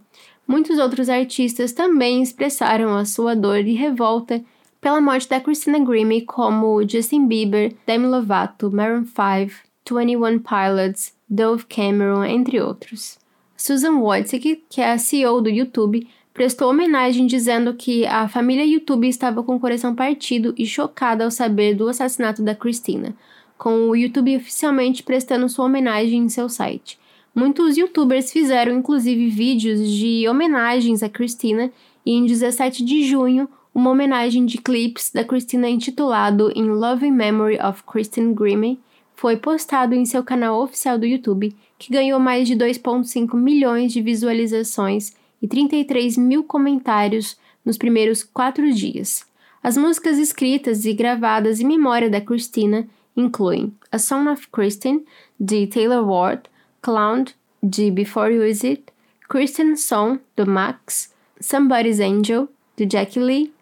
Muitos 0.46 0.78
outros 0.78 1.08
artistas 1.08 1.72
também 1.72 2.22
expressaram 2.22 2.96
a 2.96 3.04
sua 3.04 3.34
dor 3.34 3.58
e 3.58 3.74
revolta 3.74 4.42
pela 4.84 5.00
morte 5.00 5.26
da 5.30 5.40
Christina 5.40 5.78
Grimmie, 5.78 6.26
como 6.26 6.86
Justin 6.86 7.26
Bieber, 7.26 7.72
Demi 7.86 8.06
Lovato, 8.06 8.70
Maroon 8.70 9.06
5, 9.06 9.50
21 9.90 10.38
Pilots, 10.40 11.14
Dove 11.26 11.64
Cameron, 11.64 12.22
entre 12.22 12.60
outros. 12.60 13.18
Susan 13.56 13.92
Wojcicki, 13.92 14.62
que 14.68 14.82
é 14.82 14.92
a 14.92 14.98
CEO 14.98 15.40
do 15.40 15.48
YouTube, 15.48 16.06
prestou 16.34 16.68
homenagem 16.68 17.26
dizendo 17.26 17.72
que 17.72 18.04
a 18.04 18.28
família 18.28 18.66
YouTube 18.66 19.08
estava 19.08 19.42
com 19.42 19.56
o 19.56 19.58
coração 19.58 19.94
partido 19.94 20.52
e 20.54 20.66
chocada 20.66 21.24
ao 21.24 21.30
saber 21.30 21.74
do 21.74 21.88
assassinato 21.88 22.42
da 22.42 22.54
Christina, 22.54 23.16
com 23.56 23.88
o 23.88 23.96
YouTube 23.96 24.36
oficialmente 24.36 25.02
prestando 25.02 25.48
sua 25.48 25.64
homenagem 25.64 26.24
em 26.24 26.28
seu 26.28 26.50
site. 26.50 26.98
Muitos 27.34 27.78
youtubers 27.78 28.30
fizeram 28.30 28.76
inclusive 28.76 29.30
vídeos 29.30 29.88
de 29.88 30.28
homenagens 30.28 31.02
a 31.02 31.08
Christina 31.08 31.72
e 32.04 32.12
em 32.12 32.26
17 32.26 32.84
de 32.84 33.02
junho 33.04 33.48
uma 33.74 33.90
homenagem 33.90 34.46
de 34.46 34.58
clips 34.58 35.10
da 35.10 35.24
Christina 35.24 35.68
intitulado 35.68 36.52
In 36.54 36.68
Loving 36.68 37.10
Memory 37.10 37.58
of 37.58 37.82
Christine 37.82 38.32
Grimmie 38.32 38.80
foi 39.16 39.36
postado 39.36 39.94
em 39.94 40.04
seu 40.04 40.22
canal 40.22 40.62
oficial 40.62 40.98
do 40.98 41.04
YouTube, 41.04 41.54
que 41.78 41.92
ganhou 41.92 42.20
mais 42.20 42.46
de 42.46 42.54
2,5 42.54 43.36
milhões 43.36 43.92
de 43.92 44.00
visualizações 44.00 45.12
e 45.42 45.48
33 45.48 46.16
mil 46.16 46.44
comentários 46.44 47.36
nos 47.64 47.76
primeiros 47.76 48.22
quatro 48.22 48.72
dias. 48.72 49.26
As 49.62 49.76
músicas 49.76 50.18
escritas 50.18 50.84
e 50.84 50.92
gravadas 50.92 51.58
em 51.58 51.66
memória 51.66 52.08
da 52.08 52.20
Christina 52.20 52.86
incluem 53.16 53.72
A 53.90 53.98
Song 53.98 54.28
of 54.28 54.48
Christine, 54.52 55.04
de 55.38 55.66
Taylor 55.66 56.06
Ward, 56.06 56.42
Clown, 56.82 57.24
de 57.62 57.90
Before 57.90 58.32
You 58.32 58.48
Use 58.48 58.66
It, 58.66 58.84
Christian 59.28 59.74
Song, 59.76 60.20
do 60.36 60.46
Max, 60.46 61.12
Somebody's 61.40 61.98
Angel, 61.98 62.48
de 62.76 62.86
Jackie 62.86 63.20
Lee, 63.20 63.53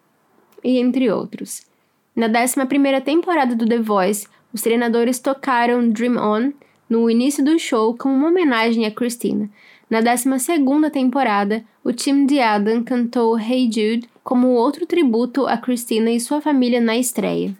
e 0.62 0.78
entre 0.78 1.10
outros. 1.10 1.62
Na 2.14 2.28
11ª 2.28 3.00
temporada 3.02 3.54
do 3.54 3.66
The 3.66 3.78
Voice, 3.78 4.26
os 4.52 4.60
treinadores 4.60 5.18
tocaram 5.18 5.88
Dream 5.88 6.16
On 6.16 6.52
no 6.88 7.08
início 7.08 7.42
do 7.44 7.58
show 7.58 7.96
como 7.96 8.14
uma 8.14 8.28
homenagem 8.28 8.84
a 8.84 8.90
Christina. 8.90 9.48
Na 9.88 10.02
12ª 10.02 10.90
temporada, 10.90 11.64
o 11.82 11.92
time 11.92 12.26
de 12.26 12.38
Adam 12.38 12.82
cantou 12.82 13.38
Hey 13.38 13.64
Jude 13.64 14.08
como 14.22 14.48
outro 14.48 14.86
tributo 14.86 15.46
a 15.46 15.56
Christina 15.56 16.10
e 16.10 16.20
sua 16.20 16.40
família 16.40 16.80
na 16.80 16.96
estreia. 16.96 17.56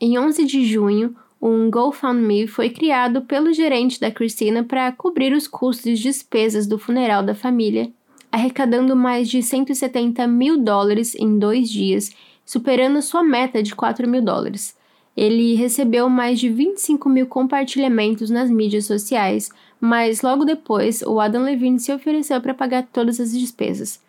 Em 0.00 0.18
11 0.18 0.44
de 0.44 0.64
junho, 0.66 1.14
um 1.40 1.70
GoFundMe 1.70 2.46
foi 2.46 2.70
criado 2.70 3.22
pelo 3.22 3.52
gerente 3.52 4.00
da 4.00 4.10
Christina 4.10 4.64
para 4.64 4.92
cobrir 4.92 5.32
os 5.32 5.46
custos 5.46 5.86
e 5.86 5.94
despesas 5.94 6.66
do 6.66 6.78
funeral 6.78 7.22
da 7.22 7.34
família, 7.34 7.90
arrecadando 8.32 8.96
mais 8.96 9.28
de 9.28 9.42
170 9.42 10.26
mil 10.26 10.58
dólares 10.58 11.14
em 11.14 11.38
dois 11.38 11.70
dias, 11.70 12.10
superando 12.44 13.00
sua 13.02 13.22
meta 13.22 13.62
de 13.62 13.74
4 13.74 14.08
mil 14.08 14.22
dólares. 14.22 14.76
Ele 15.16 15.54
recebeu 15.54 16.08
mais 16.08 16.40
de 16.40 16.48
25 16.48 17.08
mil 17.08 17.26
compartilhamentos 17.26 18.30
nas 18.30 18.50
mídias 18.50 18.86
sociais, 18.86 19.48
mas 19.80 20.22
logo 20.22 20.44
depois 20.44 21.02
o 21.02 21.20
Adam 21.20 21.44
Levine 21.44 21.78
se 21.78 21.92
ofereceu 21.92 22.40
para 22.40 22.54
pagar 22.54 22.86
todas 22.92 23.20
as 23.20 23.32
despesas. 23.32 24.02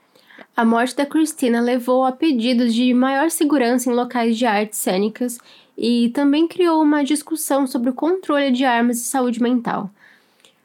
A 0.57 0.65
morte 0.65 0.95
da 0.95 1.05
Christina 1.05 1.61
levou 1.61 2.03
a 2.03 2.11
pedidos 2.11 2.73
de 2.73 2.93
maior 2.93 3.29
segurança 3.29 3.89
em 3.89 3.93
locais 3.93 4.37
de 4.37 4.45
artes 4.45 4.79
cênicas 4.79 5.37
e 5.77 6.09
também 6.13 6.47
criou 6.47 6.81
uma 6.81 7.03
discussão 7.03 7.67
sobre 7.67 7.89
o 7.89 7.93
controle 7.93 8.51
de 8.51 8.63
armas 8.63 8.97
e 8.97 9.03
saúde 9.03 9.41
mental. 9.41 9.89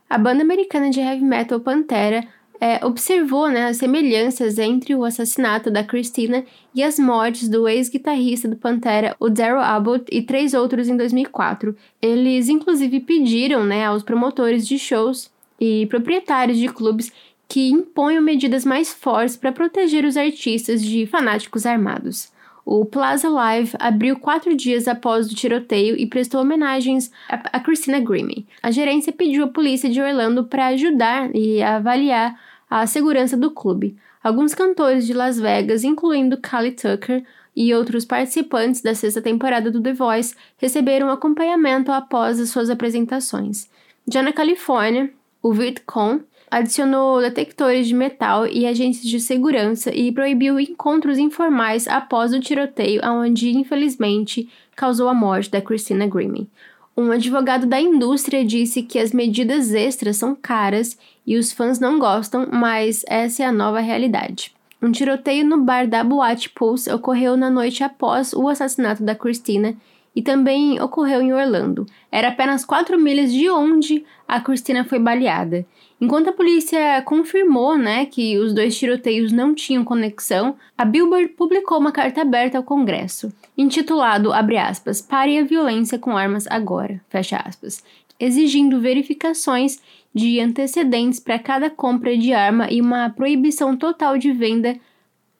A 0.08 0.16
banda 0.16 0.42
americana 0.42 0.90
de 0.90 1.00
heavy 1.00 1.24
metal 1.24 1.60
Pantera 1.60 2.26
é, 2.60 2.84
observou 2.84 3.48
né, 3.48 3.68
as 3.68 3.78
semelhanças 3.78 4.58
entre 4.58 4.94
o 4.94 5.02
assassinato 5.02 5.70
da 5.70 5.82
Christina 5.82 6.44
e 6.74 6.82
as 6.82 6.98
mortes 6.98 7.48
do 7.48 7.66
ex-guitarrista 7.66 8.46
do 8.46 8.56
Pantera, 8.56 9.16
o 9.18 9.30
Daryl 9.30 9.60
Abbott, 9.60 10.04
e 10.12 10.20
três 10.20 10.52
outros 10.52 10.86
em 10.86 10.96
2004. 10.96 11.74
Eles, 12.02 12.48
inclusive, 12.50 13.00
pediram 13.00 13.64
né, 13.64 13.86
aos 13.86 14.02
promotores 14.02 14.68
de 14.68 14.78
shows 14.78 15.30
e 15.58 15.86
proprietários 15.86 16.58
de 16.58 16.68
clubes 16.68 17.10
que 17.48 17.70
imponham 17.70 18.22
medidas 18.22 18.64
mais 18.64 18.92
fortes 18.92 19.36
para 19.36 19.50
proteger 19.50 20.04
os 20.04 20.16
artistas 20.16 20.82
de 20.82 21.06
fanáticos 21.06 21.64
armados. 21.66 22.30
O 22.64 22.84
Plaza 22.84 23.28
Live 23.28 23.72
abriu 23.80 24.16
quatro 24.18 24.54
dias 24.54 24.86
após 24.86 25.26
o 25.26 25.34
tiroteio 25.34 25.96
e 25.98 26.06
prestou 26.06 26.42
homenagens 26.42 27.10
a, 27.28 27.58
Christina 27.58 27.98
Grimmie. 27.98 28.46
A 28.62 28.70
gerência 28.70 29.12
pediu 29.12 29.44
à 29.44 29.48
polícia 29.48 29.90
de 29.90 30.00
Orlando 30.00 30.44
para 30.44 30.68
ajudar 30.68 31.34
e 31.34 31.60
avaliar 31.62 32.38
a 32.70 32.86
segurança 32.86 33.36
do 33.36 33.50
clube. 33.50 33.96
Alguns 34.22 34.54
cantores 34.54 35.06
de 35.06 35.12
Las 35.12 35.40
Vegas, 35.40 35.82
incluindo 35.82 36.38
Kali 36.38 36.70
Tucker 36.70 37.24
e 37.56 37.74
outros 37.74 38.04
participantes 38.04 38.80
da 38.80 38.94
sexta 38.94 39.20
temporada 39.20 39.70
do 39.70 39.82
The 39.82 39.92
Voice, 39.92 40.36
receberam 40.56 41.10
acompanhamento 41.10 41.90
após 41.90 42.38
as 42.38 42.50
suas 42.50 42.70
apresentações. 42.70 43.68
Já 44.06 44.22
na 44.22 44.32
Califórnia, 44.32 45.10
o 45.42 45.52
VidCon 45.52 46.20
adicionou 46.50 47.20
detectores 47.20 47.86
de 47.86 47.94
metal 47.94 48.46
e 48.46 48.66
agentes 48.66 49.02
de 49.02 49.20
segurança 49.20 49.94
e 49.94 50.10
proibiu 50.12 50.58
encontros 50.58 51.16
informais 51.16 51.86
após 51.86 52.32
o 52.34 52.40
tiroteio, 52.40 53.00
onde 53.04 53.50
infelizmente 53.50 54.48
causou 54.74 55.08
a 55.08 55.14
morte 55.14 55.50
da 55.50 55.60
Christina 55.60 56.06
Grimmie. 56.06 56.48
Um 56.96 57.12
advogado 57.12 57.66
da 57.66 57.80
indústria 57.80 58.44
disse 58.44 58.82
que 58.82 58.98
as 58.98 59.12
medidas 59.12 59.72
extras 59.72 60.16
são 60.16 60.34
caras 60.34 60.98
e 61.30 61.38
os 61.38 61.52
fãs 61.52 61.78
não 61.78 61.96
gostam, 61.96 62.48
mas 62.50 63.04
essa 63.06 63.44
é 63.44 63.46
a 63.46 63.52
nova 63.52 63.78
realidade. 63.78 64.52
Um 64.82 64.90
tiroteio 64.90 65.46
no 65.46 65.62
bar 65.62 65.86
da 65.86 66.02
Boate 66.02 66.50
Pulse 66.50 66.90
ocorreu 66.90 67.36
na 67.36 67.48
noite 67.48 67.84
após 67.84 68.32
o 68.32 68.48
assassinato 68.48 69.04
da 69.04 69.14
Christina 69.14 69.76
e 70.12 70.20
também 70.20 70.82
ocorreu 70.82 71.22
em 71.22 71.32
Orlando. 71.32 71.86
Era 72.10 72.30
apenas 72.30 72.64
4 72.64 72.98
milhas 72.98 73.32
de 73.32 73.48
onde 73.48 74.04
a 74.26 74.40
Christina 74.40 74.84
foi 74.84 74.98
baleada. 74.98 75.64
Enquanto 76.00 76.30
a 76.30 76.32
polícia 76.32 77.00
confirmou 77.02 77.78
né, 77.78 78.06
que 78.06 78.36
os 78.36 78.52
dois 78.52 78.76
tiroteios 78.76 79.30
não 79.30 79.54
tinham 79.54 79.84
conexão, 79.84 80.56
a 80.76 80.84
Billboard 80.84 81.28
publicou 81.34 81.78
uma 81.78 81.92
carta 81.92 82.22
aberta 82.22 82.58
ao 82.58 82.64
Congresso, 82.64 83.32
intitulado, 83.56 84.32
abre 84.32 84.56
aspas, 84.56 85.00
Pare 85.00 85.38
a 85.38 85.44
violência 85.44 85.96
com 85.96 86.16
armas 86.16 86.46
agora, 86.48 87.00
fecha 87.08 87.36
aspas, 87.36 87.84
exigindo 88.20 88.80
verificações 88.80 89.80
de 90.14 90.38
antecedentes 90.38 91.18
para 91.18 91.38
cada 91.38 91.70
compra 91.70 92.16
de 92.16 92.32
arma 92.32 92.68
e 92.70 92.80
uma 92.80 93.10
proibição 93.10 93.76
total 93.76 94.18
de 94.18 94.32
venda 94.32 94.76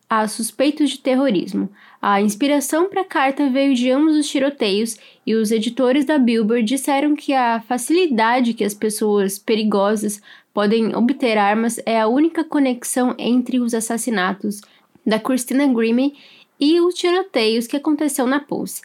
a 0.08 0.26
suspeitos 0.26 0.90
de 0.90 0.98
terrorismo. 0.98 1.70
A 2.02 2.20
inspiração 2.20 2.88
para 2.88 3.02
a 3.02 3.04
carta 3.04 3.48
veio 3.48 3.74
de 3.74 3.90
ambos 3.90 4.16
os 4.16 4.28
tiroteios 4.28 4.96
e 5.24 5.34
os 5.34 5.52
editores 5.52 6.04
da 6.04 6.18
Billboard 6.18 6.64
disseram 6.64 7.14
que 7.14 7.32
a 7.32 7.60
facilidade 7.60 8.54
que 8.54 8.64
as 8.64 8.74
pessoas 8.74 9.38
perigosas 9.38 10.20
podem 10.52 10.96
obter 10.96 11.38
armas 11.38 11.78
é 11.86 12.00
a 12.00 12.08
única 12.08 12.42
conexão 12.42 13.14
entre 13.18 13.60
os 13.60 13.72
assassinatos 13.72 14.60
da 15.06 15.18
Christina 15.18 15.66
Grimmie 15.66 16.14
e 16.58 16.80
os 16.80 16.94
tiroteios 16.94 17.66
que 17.68 17.76
aconteceu 17.76 18.26
na 18.26 18.40
Pulse. 18.40 18.82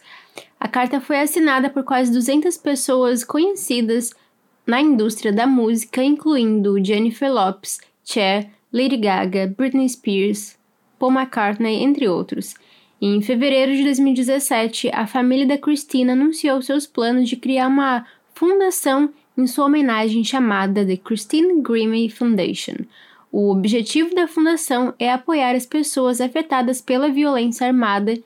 A 0.66 0.68
carta 0.68 1.00
foi 1.00 1.20
assinada 1.20 1.70
por 1.70 1.84
quase 1.84 2.10
200 2.10 2.56
pessoas 2.56 3.22
conhecidas 3.22 4.12
na 4.66 4.80
indústria 4.80 5.32
da 5.32 5.46
música, 5.46 6.02
incluindo 6.02 6.84
Jennifer 6.84 7.32
Lopez, 7.32 7.78
Cher, 8.02 8.50
Lady 8.72 8.96
Gaga, 8.96 9.54
Britney 9.56 9.88
Spears, 9.88 10.58
Paul 10.98 11.12
McCartney, 11.12 11.84
entre 11.84 12.08
outros. 12.08 12.56
Em 13.00 13.22
fevereiro 13.22 13.76
de 13.76 13.84
2017, 13.84 14.90
a 14.92 15.06
família 15.06 15.46
da 15.46 15.56
Christina 15.56 16.14
anunciou 16.14 16.60
seus 16.60 16.84
planos 16.84 17.28
de 17.28 17.36
criar 17.36 17.68
uma 17.68 18.04
fundação 18.34 19.10
em 19.38 19.46
sua 19.46 19.66
homenagem 19.66 20.24
chamada 20.24 20.84
The 20.84 20.96
Christine 20.96 21.62
Grimmie 21.62 22.10
Foundation. 22.10 22.78
O 23.30 23.52
objetivo 23.52 24.16
da 24.16 24.26
fundação 24.26 24.92
é 24.98 25.12
apoiar 25.12 25.54
as 25.54 25.64
pessoas 25.64 26.20
afetadas 26.20 26.80
pela 26.80 27.08
violência 27.08 27.68
armada 27.68 28.18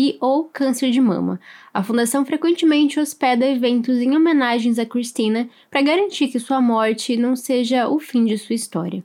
e 0.00 0.16
ou 0.20 0.44
câncer 0.44 0.92
de 0.92 1.00
mama. 1.00 1.40
A 1.74 1.82
fundação 1.82 2.24
frequentemente 2.24 3.00
hospeda 3.00 3.44
eventos 3.44 3.98
em 3.98 4.14
homenagens 4.14 4.78
a 4.78 4.86
Christina 4.86 5.48
para 5.68 5.82
garantir 5.82 6.28
que 6.28 6.38
sua 6.38 6.60
morte 6.60 7.16
não 7.16 7.34
seja 7.34 7.88
o 7.88 7.98
fim 7.98 8.24
de 8.24 8.38
sua 8.38 8.54
história. 8.54 9.02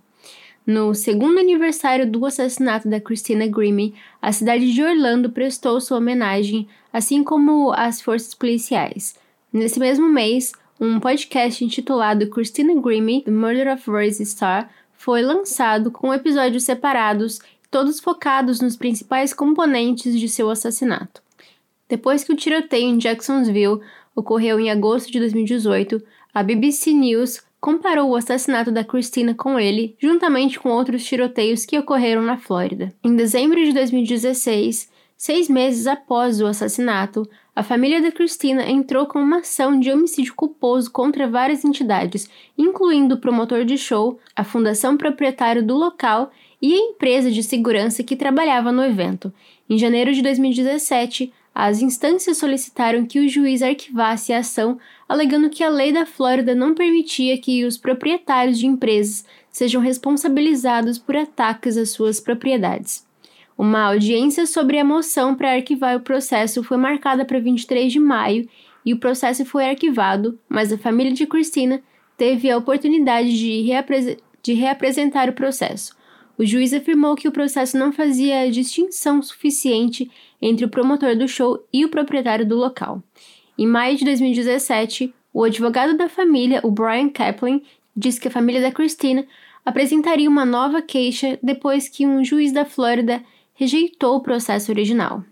No 0.68 0.94
segundo 0.94 1.40
aniversário 1.40 2.10
do 2.10 2.24
assassinato 2.28 2.88
da 2.88 3.02
Christina 3.02 3.48
Grimmie, 3.48 3.96
a 4.22 4.32
cidade 4.32 4.72
de 4.72 4.84
Orlando 4.84 5.32
prestou 5.32 5.82
sua 5.82 5.98
homenagem, 5.98 6.68
assim 6.94 7.24
como 7.24 7.74
as 7.74 8.00
forças 8.00 8.36
policiais. 8.36 9.16
Nesse 9.52 9.80
mesmo 9.80 10.08
mês, 10.08 10.54
um 10.80 11.00
podcast 11.00 11.66
intitulado 11.66 12.30
Christina 12.30 12.80
Grimmie: 12.80 13.24
The 13.24 13.32
Murder 13.32 13.74
of 13.74 13.90
Rosie 13.90 14.24
Starr 14.24 14.70
foi 14.94 15.24
lançado 15.24 15.90
com 15.90 16.14
episódios 16.14 16.64
separados, 16.64 17.42
todos 17.74 18.00
focados 18.00 18.62
nos 18.62 18.78
principais 18.78 19.34
componentes 19.34 20.20
de 20.20 20.30
seu 20.30 20.48
assassinato. 20.52 21.24
Depois 21.90 22.24
que 22.24 22.32
o 22.32 22.36
tiroteio 22.36 22.86
em 22.86 23.00
Jacksonville 23.00 23.82
ocorreu 24.16 24.60
em 24.60 24.70
agosto 24.70 25.12
de 25.12 25.20
2018, 25.20 26.00
a 26.32 26.44
BBC 26.44 26.94
News 26.94 27.42
comparou 27.60 28.12
o 28.12 28.16
assassinato 28.16 28.72
da 28.72 28.84
Christina 28.84 29.34
com 29.34 29.60
ele, 29.60 29.96
juntamente 30.00 30.60
com 30.60 30.70
outros 30.70 31.04
tiroteios 31.04 31.66
que 31.66 31.80
ocorreram 31.80 32.22
na 32.22 32.38
Flórida. 32.38 32.94
Em 33.04 33.16
dezembro 33.16 33.60
de 33.66 33.74
2016, 33.74 34.92
seis 35.18 35.50
meses 35.50 35.88
após 35.88 36.42
o 36.42 36.46
assassinato, 36.46 37.28
a 37.56 37.64
família 37.64 38.04
da 38.04 38.12
Christina 38.12 38.70
entrou 38.70 39.08
com 39.08 39.18
uma 39.18 39.38
ação 39.38 39.80
de 39.80 39.92
homicídio 39.92 40.36
culposo 40.36 40.92
contra 40.92 41.28
várias 41.28 41.66
entidades, 41.66 42.30
incluindo 42.56 43.16
o 43.16 43.20
promotor 43.20 43.66
de 43.66 43.80
show, 43.80 44.20
a 44.36 44.44
fundação 44.44 44.96
proprietária 44.96 45.64
do 45.64 45.76
local 45.76 46.32
e 46.64 46.74
a 46.74 46.78
empresa 46.78 47.30
de 47.30 47.44
segurança 47.44 48.02
que 48.04 48.16
trabalhava 48.16 48.72
no 48.72 48.82
evento. 48.82 49.34
Em 49.70 49.78
janeiro 49.78 50.14
de 50.14 50.22
2017, 50.22 51.30
as 51.54 51.82
instâncias 51.82 52.38
solicitaram 52.38 53.06
que 53.06 53.20
o 53.20 53.28
juiz 53.28 53.62
arquivasse 53.62 54.32
a 54.32 54.38
ação, 54.38 54.80
alegando 55.08 55.50
que 55.50 55.62
a 55.62 55.68
lei 55.68 55.92
da 55.92 56.06
Flórida 56.06 56.56
não 56.56 56.74
permitia 56.74 57.38
que 57.38 57.66
os 57.66 57.78
proprietários 57.78 58.58
de 58.58 58.66
empresas 58.66 59.26
sejam 59.52 59.82
responsabilizados 59.82 60.98
por 60.98 61.18
ataques 61.18 61.76
às 61.76 61.90
suas 61.90 62.22
propriedades. 62.22 63.06
Uma 63.58 63.90
audiência 63.90 64.46
sobre 64.46 64.80
a 64.80 64.86
moção 64.86 65.36
para 65.36 65.56
arquivar 65.56 65.98
o 65.98 66.02
processo 66.02 66.64
foi 66.64 66.78
marcada 66.78 67.26
para 67.26 67.42
23 67.42 67.92
de 67.92 68.00
maio 68.00 68.48
e 68.86 68.94
o 68.94 69.00
processo 69.00 69.44
foi 69.44 69.70
arquivado, 69.70 70.40
mas 70.48 70.72
a 70.72 70.78
família 70.78 71.12
de 71.12 71.28
Christina 71.28 71.82
teve 72.18 72.50
a 72.50 72.58
oportunidade 72.58 73.38
de, 73.38 73.66
de 74.42 74.54
reapresentar 74.54 75.28
o 75.28 75.34
processo. 75.34 76.02
O 76.38 76.46
juiz 76.46 76.74
afirmou 76.74 77.16
que 77.16 77.28
o 77.28 77.32
processo 77.32 77.78
não 77.78 77.92
fazia 77.92 78.50
distinção 78.50 79.22
suficiente 79.22 80.10
entre 80.42 80.66
o 80.66 80.70
promotor 80.70 81.16
do 81.16 81.28
show 81.28 81.64
e 81.72 81.86
o 81.86 81.90
proprietário 81.90 82.46
do 82.46 82.56
local. 82.56 83.04
Em 83.58 83.68
maio 83.68 83.96
de 83.96 84.04
2017, 84.04 85.14
o 85.32 85.44
advogado 85.44 85.96
da 85.96 86.10
família, 86.10 86.60
o 86.64 86.72
Brian 86.72 87.10
Kaplan, 87.10 87.62
disse 87.96 88.20
que 88.20 88.28
a 88.28 88.32
família 88.32 88.62
da 88.62 88.72
Christina 88.72 89.26
apresentaria 89.64 90.30
uma 90.30 90.46
nova 90.46 90.82
queixa 90.82 91.38
depois 91.42 91.88
que 91.88 92.06
um 92.06 92.24
juiz 92.24 92.52
da 92.52 92.66
Flórida 92.66 93.22
rejeitou 93.54 94.16
o 94.16 94.22
processo 94.22 94.72
original. 94.72 95.24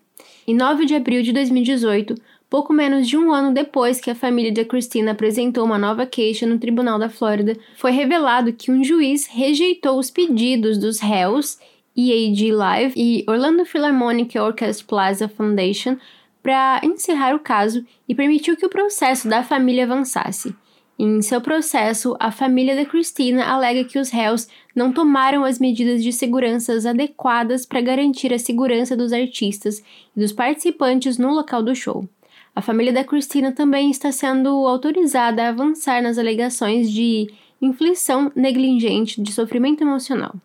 Em 0.47 0.55
9 0.55 0.85
de 0.85 0.95
abril 0.95 1.21
de 1.23 1.33
2018, 1.33 2.15
pouco 2.51 2.73
menos 2.73 3.07
de 3.07 3.15
um 3.17 3.31
ano 3.31 3.53
depois 3.53 4.01
que 4.01 4.11
a 4.11 4.15
família 4.15 4.51
de 4.51 4.65
Christina 4.65 5.13
apresentou 5.13 5.63
uma 5.63 5.77
nova 5.77 6.05
queixa 6.05 6.45
no 6.45 6.59
Tribunal 6.59 6.99
da 6.99 7.07
Flórida, 7.07 7.55
foi 7.77 7.91
revelado 7.91 8.51
que 8.51 8.69
um 8.69 8.83
juiz 8.83 9.25
rejeitou 9.25 9.97
os 9.97 10.11
pedidos 10.11 10.77
dos 10.77 10.99
réus 10.99 11.57
EAG 11.97 12.51
Live 12.51 12.93
e 12.97 13.23
Orlando 13.25 13.65
Philharmonic 13.65 14.37
Orchestra 14.37 14.85
Plaza 14.85 15.29
Foundation 15.29 15.95
para 16.43 16.81
encerrar 16.83 17.33
o 17.33 17.39
caso 17.39 17.85
e 18.05 18.13
permitiu 18.13 18.57
que 18.57 18.65
o 18.65 18.69
processo 18.69 19.29
da 19.29 19.43
família 19.43 19.85
avançasse. 19.85 20.53
Em 20.99 21.21
seu 21.21 21.39
processo, 21.39 22.17
a 22.19 22.31
família 22.31 22.75
da 22.75 22.83
Christina 22.83 23.45
alega 23.45 23.85
que 23.85 23.97
os 23.97 24.09
réus 24.09 24.49
não 24.75 24.91
tomaram 24.91 25.45
as 25.45 25.57
medidas 25.57 26.03
de 26.03 26.11
segurança 26.11 26.73
adequadas 26.89 27.65
para 27.65 27.79
garantir 27.79 28.33
a 28.33 28.37
segurança 28.37 28.95
dos 28.95 29.13
artistas 29.13 29.81
e 30.15 30.19
dos 30.19 30.33
participantes 30.33 31.17
no 31.17 31.33
local 31.33 31.63
do 31.63 31.73
show. 31.73 32.05
A 32.53 32.61
família 32.61 32.91
da 32.91 33.03
Cristina 33.03 33.51
também 33.51 33.89
está 33.89 34.11
sendo 34.11 34.49
autorizada 34.67 35.43
a 35.43 35.49
avançar 35.49 36.01
nas 36.01 36.17
alegações 36.17 36.91
de 36.91 37.31
inflição 37.61 38.31
negligente 38.35 39.21
de 39.21 39.31
sofrimento 39.31 39.81
emocional. 39.81 40.35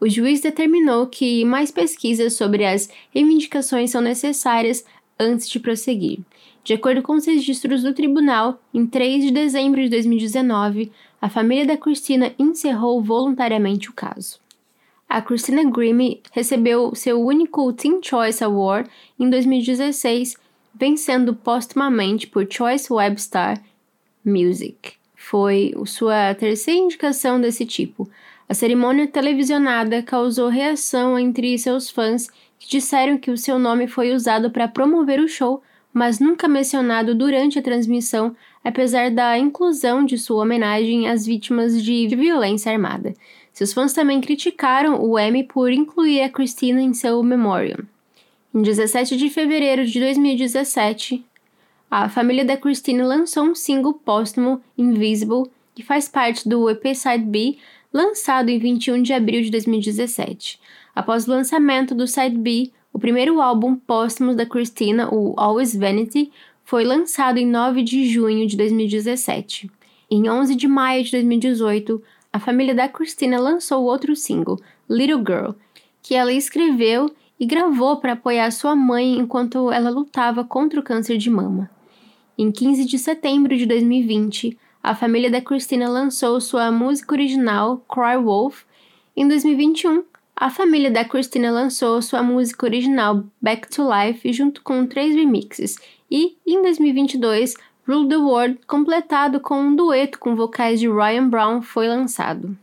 O 0.00 0.08
juiz 0.08 0.40
determinou 0.40 1.06
que 1.06 1.44
mais 1.44 1.70
pesquisas 1.70 2.34
sobre 2.34 2.64
as 2.64 2.88
reivindicações 3.10 3.90
são 3.90 4.00
necessárias 4.00 4.84
antes 5.18 5.48
de 5.48 5.60
prosseguir. 5.60 6.20
De 6.62 6.72
acordo 6.72 7.02
com 7.02 7.14
os 7.14 7.26
registros 7.26 7.82
do 7.82 7.92
tribunal, 7.92 8.58
em 8.72 8.86
3 8.86 9.24
de 9.24 9.30
dezembro 9.30 9.82
de 9.82 9.90
2019, 9.90 10.90
a 11.20 11.28
família 11.28 11.66
da 11.66 11.76
Christina 11.76 12.34
encerrou 12.38 13.02
voluntariamente 13.02 13.90
o 13.90 13.92
caso. 13.92 14.38
A 15.06 15.20
Christina 15.20 15.62
Grimmie 15.70 16.22
recebeu 16.32 16.94
seu 16.94 17.20
único 17.22 17.72
Teen 17.72 18.00
Choice 18.02 18.42
Award 18.42 18.88
em 19.18 19.28
2016, 19.28 20.36
vencendo 20.74 21.34
postumamente 21.34 22.26
por 22.26 22.46
Choice 22.50 22.92
Webstar 22.92 23.62
Music. 24.24 24.94
Foi 25.14 25.72
sua 25.86 26.34
terceira 26.34 26.80
indicação 26.80 27.40
desse 27.40 27.64
tipo. 27.64 28.08
A 28.48 28.52
cerimônia 28.52 29.06
televisionada 29.06 30.02
causou 30.02 30.48
reação 30.48 31.18
entre 31.18 31.56
seus 31.58 31.90
fãs 31.90 32.28
que 32.58 32.68
disseram 32.68 33.16
que 33.16 33.30
o 33.30 33.38
seu 33.38 33.58
nome 33.58 33.86
foi 33.86 34.12
usado 34.12 34.50
para 34.50 34.68
promover 34.68 35.20
o 35.20 35.28
show, 35.28 35.62
mas 35.92 36.18
nunca 36.18 36.48
mencionado 36.48 37.14
durante 37.14 37.58
a 37.58 37.62
transmissão, 37.62 38.34
apesar 38.62 39.10
da 39.10 39.38
inclusão 39.38 40.04
de 40.04 40.18
sua 40.18 40.42
homenagem 40.42 41.08
às 41.08 41.24
vítimas 41.24 41.82
de 41.82 42.06
violência 42.08 42.72
armada. 42.72 43.14
Seus 43.52 43.72
fãs 43.72 43.92
também 43.92 44.20
criticaram 44.20 45.00
o 45.00 45.18
Emmy 45.18 45.44
por 45.44 45.70
incluir 45.70 46.22
a 46.22 46.28
Christina 46.28 46.82
em 46.82 46.92
seu 46.92 47.22
memorial. 47.22 47.78
Em 48.54 48.62
17 48.62 49.16
de 49.16 49.30
fevereiro 49.30 49.84
de 49.84 49.98
2017, 49.98 51.24
a 51.90 52.08
família 52.08 52.44
da 52.44 52.56
Christina 52.56 53.04
lançou 53.04 53.42
um 53.42 53.52
single 53.52 53.94
póstumo, 53.94 54.62
Invisible, 54.78 55.50
que 55.74 55.82
faz 55.82 56.08
parte 56.08 56.48
do 56.48 56.70
EP 56.70 56.94
Side 56.94 57.24
B, 57.24 57.56
lançado 57.92 58.50
em 58.50 58.60
21 58.60 59.02
de 59.02 59.12
abril 59.12 59.42
de 59.42 59.50
2017. 59.50 60.60
Após 60.94 61.26
o 61.26 61.32
lançamento 61.32 61.96
do 61.96 62.06
Side 62.06 62.38
B, 62.38 62.70
o 62.92 62.98
primeiro 63.00 63.40
álbum 63.40 63.74
póstumo 63.74 64.36
da 64.36 64.46
Christina, 64.46 65.12
o 65.12 65.34
Always 65.36 65.74
Vanity, 65.74 66.30
foi 66.64 66.84
lançado 66.84 67.38
em 67.38 67.46
9 67.48 67.82
de 67.82 68.08
junho 68.08 68.46
de 68.46 68.56
2017. 68.56 69.68
Em 70.08 70.30
11 70.30 70.54
de 70.54 70.68
maio 70.68 71.02
de 71.02 71.10
2018, 71.10 72.00
a 72.32 72.38
família 72.38 72.72
da 72.72 72.86
Christina 72.86 73.36
lançou 73.36 73.82
outro 73.82 74.14
single, 74.14 74.60
Little 74.88 75.24
Girl, 75.26 75.50
que 76.00 76.14
ela 76.14 76.32
escreveu 76.32 77.10
e 77.38 77.46
gravou 77.46 77.96
para 77.96 78.12
apoiar 78.12 78.50
sua 78.50 78.76
mãe 78.76 79.18
enquanto 79.18 79.70
ela 79.70 79.90
lutava 79.90 80.44
contra 80.44 80.80
o 80.80 80.82
câncer 80.82 81.16
de 81.16 81.30
mama. 81.30 81.70
Em 82.36 82.50
15 82.50 82.84
de 82.84 82.98
setembro 82.98 83.56
de 83.56 83.66
2020, 83.66 84.58
a 84.82 84.94
família 84.94 85.30
da 85.30 85.40
Christina 85.40 85.88
lançou 85.88 86.40
sua 86.40 86.70
música 86.70 87.14
original, 87.14 87.84
Cry 87.88 88.22
Wolf. 88.22 88.64
Em 89.16 89.26
2021, 89.26 90.04
a 90.36 90.50
família 90.50 90.90
da 90.90 91.04
Christina 91.04 91.50
lançou 91.50 92.02
sua 92.02 92.22
música 92.22 92.66
original, 92.66 93.24
Back 93.40 93.68
to 93.68 93.82
Life, 93.88 94.32
junto 94.32 94.62
com 94.62 94.86
três 94.86 95.14
remixes. 95.14 95.76
E, 96.10 96.36
em 96.46 96.60
2022, 96.60 97.54
Rule 97.86 98.08
the 98.08 98.16
World, 98.16 98.58
completado 98.66 99.40
com 99.40 99.60
um 99.60 99.76
dueto 99.76 100.18
com 100.18 100.34
vocais 100.34 100.80
de 100.80 100.88
Ryan 100.88 101.28
Brown, 101.28 101.62
foi 101.62 101.86
lançado. 101.86 102.56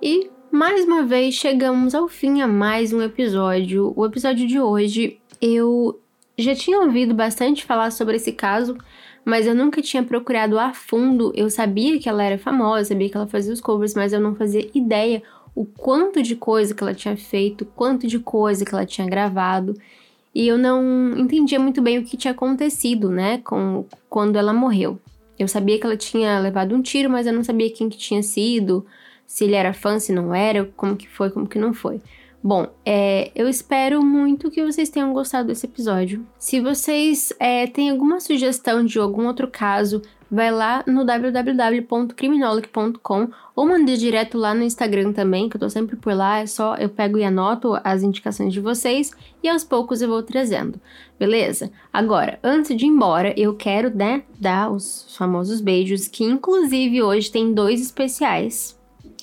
E, 0.00 0.30
mais 0.56 0.86
uma 0.86 1.02
vez, 1.02 1.34
chegamos 1.34 1.94
ao 1.94 2.08
fim 2.08 2.40
a 2.40 2.48
mais 2.48 2.90
um 2.90 3.02
episódio. 3.02 3.92
O 3.94 4.06
episódio 4.06 4.46
de 4.48 4.58
hoje 4.58 5.18
eu 5.38 6.00
já 6.38 6.54
tinha 6.54 6.80
ouvido 6.80 7.12
bastante 7.12 7.62
falar 7.62 7.90
sobre 7.90 8.16
esse 8.16 8.32
caso, 8.32 8.74
mas 9.22 9.46
eu 9.46 9.54
nunca 9.54 9.82
tinha 9.82 10.02
procurado 10.02 10.58
a 10.58 10.72
fundo. 10.72 11.30
Eu 11.36 11.50
sabia 11.50 12.00
que 12.00 12.08
ela 12.08 12.24
era 12.24 12.38
famosa, 12.38 12.86
sabia 12.86 13.10
que 13.10 13.16
ela 13.18 13.26
fazia 13.26 13.52
os 13.52 13.60
covers, 13.60 13.92
mas 13.94 14.14
eu 14.14 14.20
não 14.20 14.34
fazia 14.34 14.66
ideia 14.74 15.22
o 15.54 15.66
quanto 15.66 16.22
de 16.22 16.34
coisa 16.34 16.74
que 16.74 16.82
ela 16.82 16.94
tinha 16.94 17.18
feito, 17.18 17.66
quanto 17.76 18.06
de 18.06 18.18
coisa 18.18 18.64
que 18.64 18.74
ela 18.74 18.86
tinha 18.86 19.06
gravado 19.06 19.74
e 20.34 20.48
eu 20.48 20.56
não 20.56 21.18
entendia 21.18 21.60
muito 21.60 21.82
bem 21.82 21.98
o 21.98 22.04
que 22.04 22.16
tinha 22.16 22.32
acontecido, 22.32 23.10
né, 23.10 23.42
com 23.44 23.84
quando 24.08 24.36
ela 24.36 24.54
morreu. 24.54 24.98
Eu 25.38 25.48
sabia 25.48 25.78
que 25.78 25.84
ela 25.84 25.98
tinha 25.98 26.38
levado 26.38 26.74
um 26.74 26.80
tiro, 26.80 27.10
mas 27.10 27.26
eu 27.26 27.32
não 27.34 27.44
sabia 27.44 27.70
quem 27.70 27.90
que 27.90 27.98
tinha 27.98 28.22
sido, 28.22 28.86
se 29.26 29.44
ele 29.44 29.54
era 29.54 29.72
fã, 29.72 29.98
se 29.98 30.12
não 30.12 30.34
era, 30.34 30.64
como 30.76 30.96
que 30.96 31.08
foi, 31.08 31.30
como 31.30 31.48
que 31.48 31.58
não 31.58 31.72
foi. 31.74 32.00
Bom, 32.42 32.66
é, 32.84 33.30
eu 33.34 33.48
espero 33.48 34.04
muito 34.04 34.50
que 34.52 34.64
vocês 34.64 34.88
tenham 34.88 35.12
gostado 35.12 35.48
desse 35.48 35.66
episódio. 35.66 36.24
Se 36.38 36.60
vocês 36.60 37.32
é, 37.40 37.66
têm 37.66 37.90
alguma 37.90 38.20
sugestão 38.20 38.84
de 38.84 39.00
algum 39.00 39.26
outro 39.26 39.48
caso, 39.48 40.00
vai 40.30 40.52
lá 40.52 40.84
no 40.86 41.04
www.criminolog.com 41.04 43.28
ou 43.54 43.66
mande 43.66 43.96
direto 43.96 44.36
lá 44.38 44.54
no 44.54 44.62
Instagram 44.62 45.12
também, 45.12 45.48
que 45.48 45.56
eu 45.56 45.60
tô 45.60 45.68
sempre 45.68 45.96
por 45.96 46.14
lá, 46.14 46.38
é 46.38 46.46
só 46.46 46.76
eu 46.76 46.88
pego 46.88 47.18
e 47.18 47.24
anoto 47.24 47.76
as 47.82 48.04
indicações 48.04 48.52
de 48.52 48.60
vocês 48.60 49.10
e 49.42 49.48
aos 49.48 49.64
poucos 49.64 50.00
eu 50.00 50.08
vou 50.08 50.22
trazendo, 50.22 50.80
beleza? 51.18 51.72
Agora, 51.92 52.38
antes 52.44 52.76
de 52.76 52.84
ir 52.84 52.88
embora, 52.88 53.34
eu 53.36 53.54
quero, 53.54 53.92
né, 53.92 54.22
dar 54.38 54.70
os 54.70 55.12
famosos 55.16 55.60
beijos, 55.60 56.06
que 56.06 56.22
inclusive 56.22 57.02
hoje 57.02 57.28
tem 57.30 57.52
dois 57.52 57.80
especiais. 57.80 58.75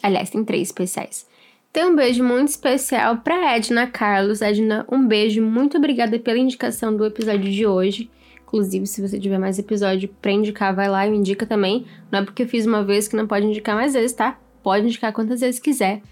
Aliás, 0.03 0.29
tem 0.29 0.43
três 0.43 0.67
especiais. 0.67 1.25
Tem 1.71 1.85
um 1.85 1.95
beijo 1.95 2.23
muito 2.23 2.49
especial 2.49 3.17
para 3.17 3.55
Edna 3.55 3.87
Carlos. 3.87 4.41
Edna, 4.41 4.85
um 4.91 5.07
beijo, 5.07 5.41
muito 5.41 5.77
obrigada 5.77 6.19
pela 6.19 6.37
indicação 6.37 6.95
do 6.95 7.05
episódio 7.05 7.49
de 7.49 7.65
hoje. 7.65 8.11
Inclusive, 8.45 8.85
se 8.85 9.01
você 9.01 9.19
tiver 9.19 9.39
mais 9.39 9.57
episódio 9.57 10.07
pra 10.21 10.31
indicar, 10.31 10.75
vai 10.75 10.87
lá 10.87 11.07
e 11.07 11.09
me 11.09 11.17
indica 11.17 11.45
também. 11.45 11.85
Não 12.11 12.19
é 12.19 12.23
porque 12.23 12.43
eu 12.43 12.47
fiz 12.47 12.67
uma 12.67 12.83
vez 12.83 13.07
que 13.07 13.15
não 13.15 13.25
pode 13.25 13.47
indicar 13.47 13.75
mais 13.75 13.93
vezes, 13.93 14.13
tá? 14.13 14.37
Pode 14.61 14.85
indicar 14.85 15.11
quantas 15.11 15.39
vezes 15.39 15.59
quiser. 15.59 16.03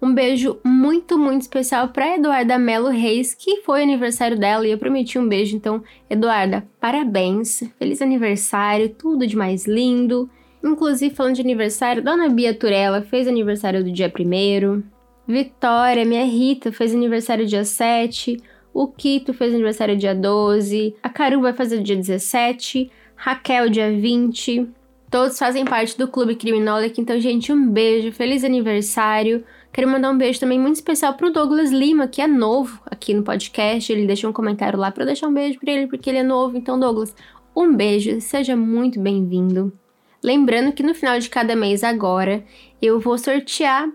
Um 0.00 0.14
beijo 0.14 0.58
muito, 0.64 1.18
muito 1.18 1.42
especial 1.42 1.88
para 1.88 2.14
Eduarda 2.14 2.56
Melo 2.56 2.88
Reis, 2.88 3.34
que 3.34 3.62
foi 3.62 3.82
aniversário 3.82 4.38
dela 4.38 4.68
e 4.68 4.70
eu 4.70 4.78
prometi 4.78 5.18
um 5.18 5.26
beijo. 5.26 5.56
Então, 5.56 5.82
Eduarda, 6.08 6.68
parabéns, 6.80 7.64
feliz 7.78 8.00
aniversário, 8.00 8.90
tudo 8.90 9.26
de 9.26 9.36
mais 9.36 9.66
lindo. 9.66 10.30
Inclusive, 10.62 11.14
falando 11.14 11.36
de 11.36 11.40
aniversário, 11.40 12.02
Dona 12.02 12.28
Bia 12.28 12.52
Turella 12.52 13.02
fez 13.02 13.28
aniversário 13.28 13.84
do 13.84 13.92
dia 13.92 14.12
1 14.12 14.82
Vitória, 15.26 16.04
minha 16.04 16.24
Rita, 16.24 16.72
fez 16.72 16.94
aniversário 16.94 17.46
dia 17.46 17.64
7. 17.64 18.38
O 18.72 18.86
Quito 18.88 19.34
fez 19.34 19.52
aniversário 19.52 19.96
dia 19.96 20.14
12. 20.14 20.96
A 21.02 21.08
Caru 21.08 21.40
vai 21.40 21.52
fazer 21.52 21.82
dia 21.82 21.96
17. 21.96 22.90
Raquel, 23.14 23.68
dia 23.68 23.90
20. 23.90 24.68
Todos 25.10 25.38
fazem 25.38 25.64
parte 25.64 25.98
do 25.98 26.08
Clube 26.08 26.34
Criminólico. 26.34 27.00
Então, 27.00 27.18
gente, 27.20 27.52
um 27.52 27.68
beijo. 27.70 28.12
Feliz 28.12 28.44
aniversário. 28.44 29.44
Quero 29.72 29.88
mandar 29.88 30.10
um 30.10 30.18
beijo 30.18 30.40
também 30.40 30.58
muito 30.58 30.76
especial 30.76 31.14
pro 31.14 31.32
Douglas 31.32 31.70
Lima, 31.70 32.08
que 32.08 32.22
é 32.22 32.26
novo 32.26 32.80
aqui 32.86 33.12
no 33.12 33.22
podcast. 33.22 33.92
Ele 33.92 34.06
deixou 34.06 34.30
um 34.30 34.32
comentário 34.32 34.78
lá 34.78 34.90
para 34.90 35.02
eu 35.02 35.06
deixar 35.06 35.28
um 35.28 35.34
beijo 35.34 35.58
para 35.58 35.72
ele, 35.72 35.88
porque 35.88 36.08
ele 36.08 36.18
é 36.18 36.22
novo. 36.22 36.56
Então, 36.56 36.78
Douglas, 36.78 37.14
um 37.54 37.74
beijo. 37.74 38.20
Seja 38.20 38.56
muito 38.56 39.00
bem-vindo. 39.00 39.72
Lembrando 40.22 40.72
que 40.72 40.82
no 40.82 40.94
final 40.94 41.18
de 41.18 41.28
cada 41.28 41.54
mês 41.54 41.84
agora, 41.84 42.44
eu 42.80 42.98
vou 42.98 43.16
sortear 43.16 43.88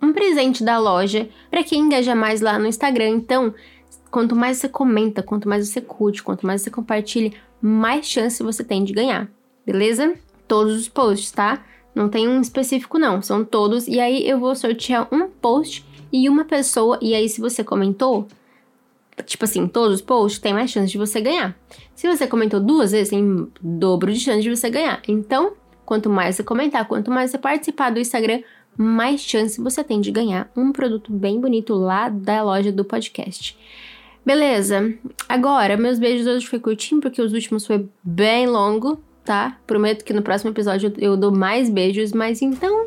um 0.00 0.12
presente 0.12 0.64
da 0.64 0.78
loja 0.78 1.28
para 1.50 1.62
quem 1.62 1.80
engaja 1.80 2.14
mais 2.14 2.40
lá 2.40 2.58
no 2.58 2.66
Instagram. 2.66 3.08
Então, 3.10 3.54
Quanto 4.12 4.36
mais 4.36 4.58
você 4.58 4.68
comenta, 4.68 5.22
quanto 5.22 5.48
mais 5.48 5.66
você 5.66 5.80
curte, 5.80 6.22
quanto 6.22 6.46
mais 6.46 6.60
você 6.60 6.70
compartilha, 6.70 7.32
mais 7.62 8.06
chance 8.06 8.42
você 8.42 8.62
tem 8.62 8.84
de 8.84 8.92
ganhar, 8.92 9.26
beleza? 9.64 10.14
Todos 10.46 10.78
os 10.78 10.86
posts, 10.86 11.30
tá? 11.30 11.64
Não 11.94 12.10
tem 12.10 12.28
um 12.28 12.38
específico 12.38 12.98
não, 12.98 13.22
são 13.22 13.42
todos. 13.42 13.88
E 13.88 13.98
aí 13.98 14.28
eu 14.28 14.38
vou 14.38 14.54
sortear 14.54 15.08
um 15.10 15.30
post 15.30 15.82
e 16.12 16.28
uma 16.28 16.44
pessoa. 16.44 16.98
E 17.00 17.14
aí 17.14 17.26
se 17.26 17.40
você 17.40 17.64
comentou, 17.64 18.28
tipo 19.24 19.46
assim, 19.46 19.66
todos 19.66 19.94
os 19.94 20.02
posts, 20.02 20.38
tem 20.38 20.52
mais 20.52 20.70
chance 20.70 20.92
de 20.92 20.98
você 20.98 21.18
ganhar. 21.18 21.56
Se 21.94 22.06
você 22.06 22.26
comentou 22.26 22.60
duas 22.60 22.92
vezes, 22.92 23.08
tem 23.08 23.48
dobro 23.62 24.12
de 24.12 24.20
chance 24.20 24.42
de 24.42 24.54
você 24.54 24.68
ganhar. 24.68 25.00
Então, 25.08 25.54
quanto 25.92 26.08
mais 26.08 26.36
você 26.36 26.42
comentar, 26.42 26.88
quanto 26.88 27.10
mais 27.10 27.30
você 27.30 27.36
participar 27.36 27.90
do 27.90 28.00
Instagram, 28.00 28.40
mais 28.78 29.20
chance 29.20 29.60
você 29.60 29.84
tem 29.84 30.00
de 30.00 30.10
ganhar 30.10 30.50
um 30.56 30.72
produto 30.72 31.12
bem 31.12 31.38
bonito 31.38 31.74
lá 31.74 32.08
da 32.08 32.42
loja 32.42 32.72
do 32.72 32.82
podcast. 32.82 33.54
Beleza. 34.24 34.94
Agora, 35.28 35.76
meus 35.76 35.98
beijos 35.98 36.26
hoje 36.26 36.46
foi 36.46 36.58
curtinho, 36.58 37.02
porque 37.02 37.20
os 37.20 37.34
últimos 37.34 37.66
foi 37.66 37.86
bem 38.02 38.46
longo, 38.46 38.98
tá? 39.22 39.58
Prometo 39.66 40.02
que 40.02 40.14
no 40.14 40.22
próximo 40.22 40.50
episódio 40.50 40.90
eu 40.96 41.14
dou 41.14 41.30
mais 41.30 41.68
beijos, 41.68 42.12
mas 42.12 42.40
então 42.40 42.86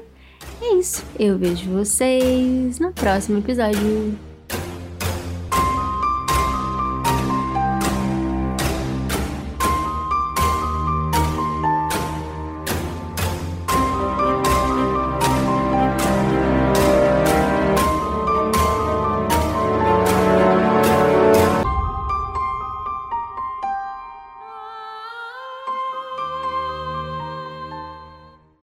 é 0.59 0.73
isso. 0.73 1.05
Eu 1.19 1.37
vejo 1.37 1.69
vocês 1.69 2.79
no 2.79 2.91
próximo 2.91 3.37
episódio. 3.37 4.34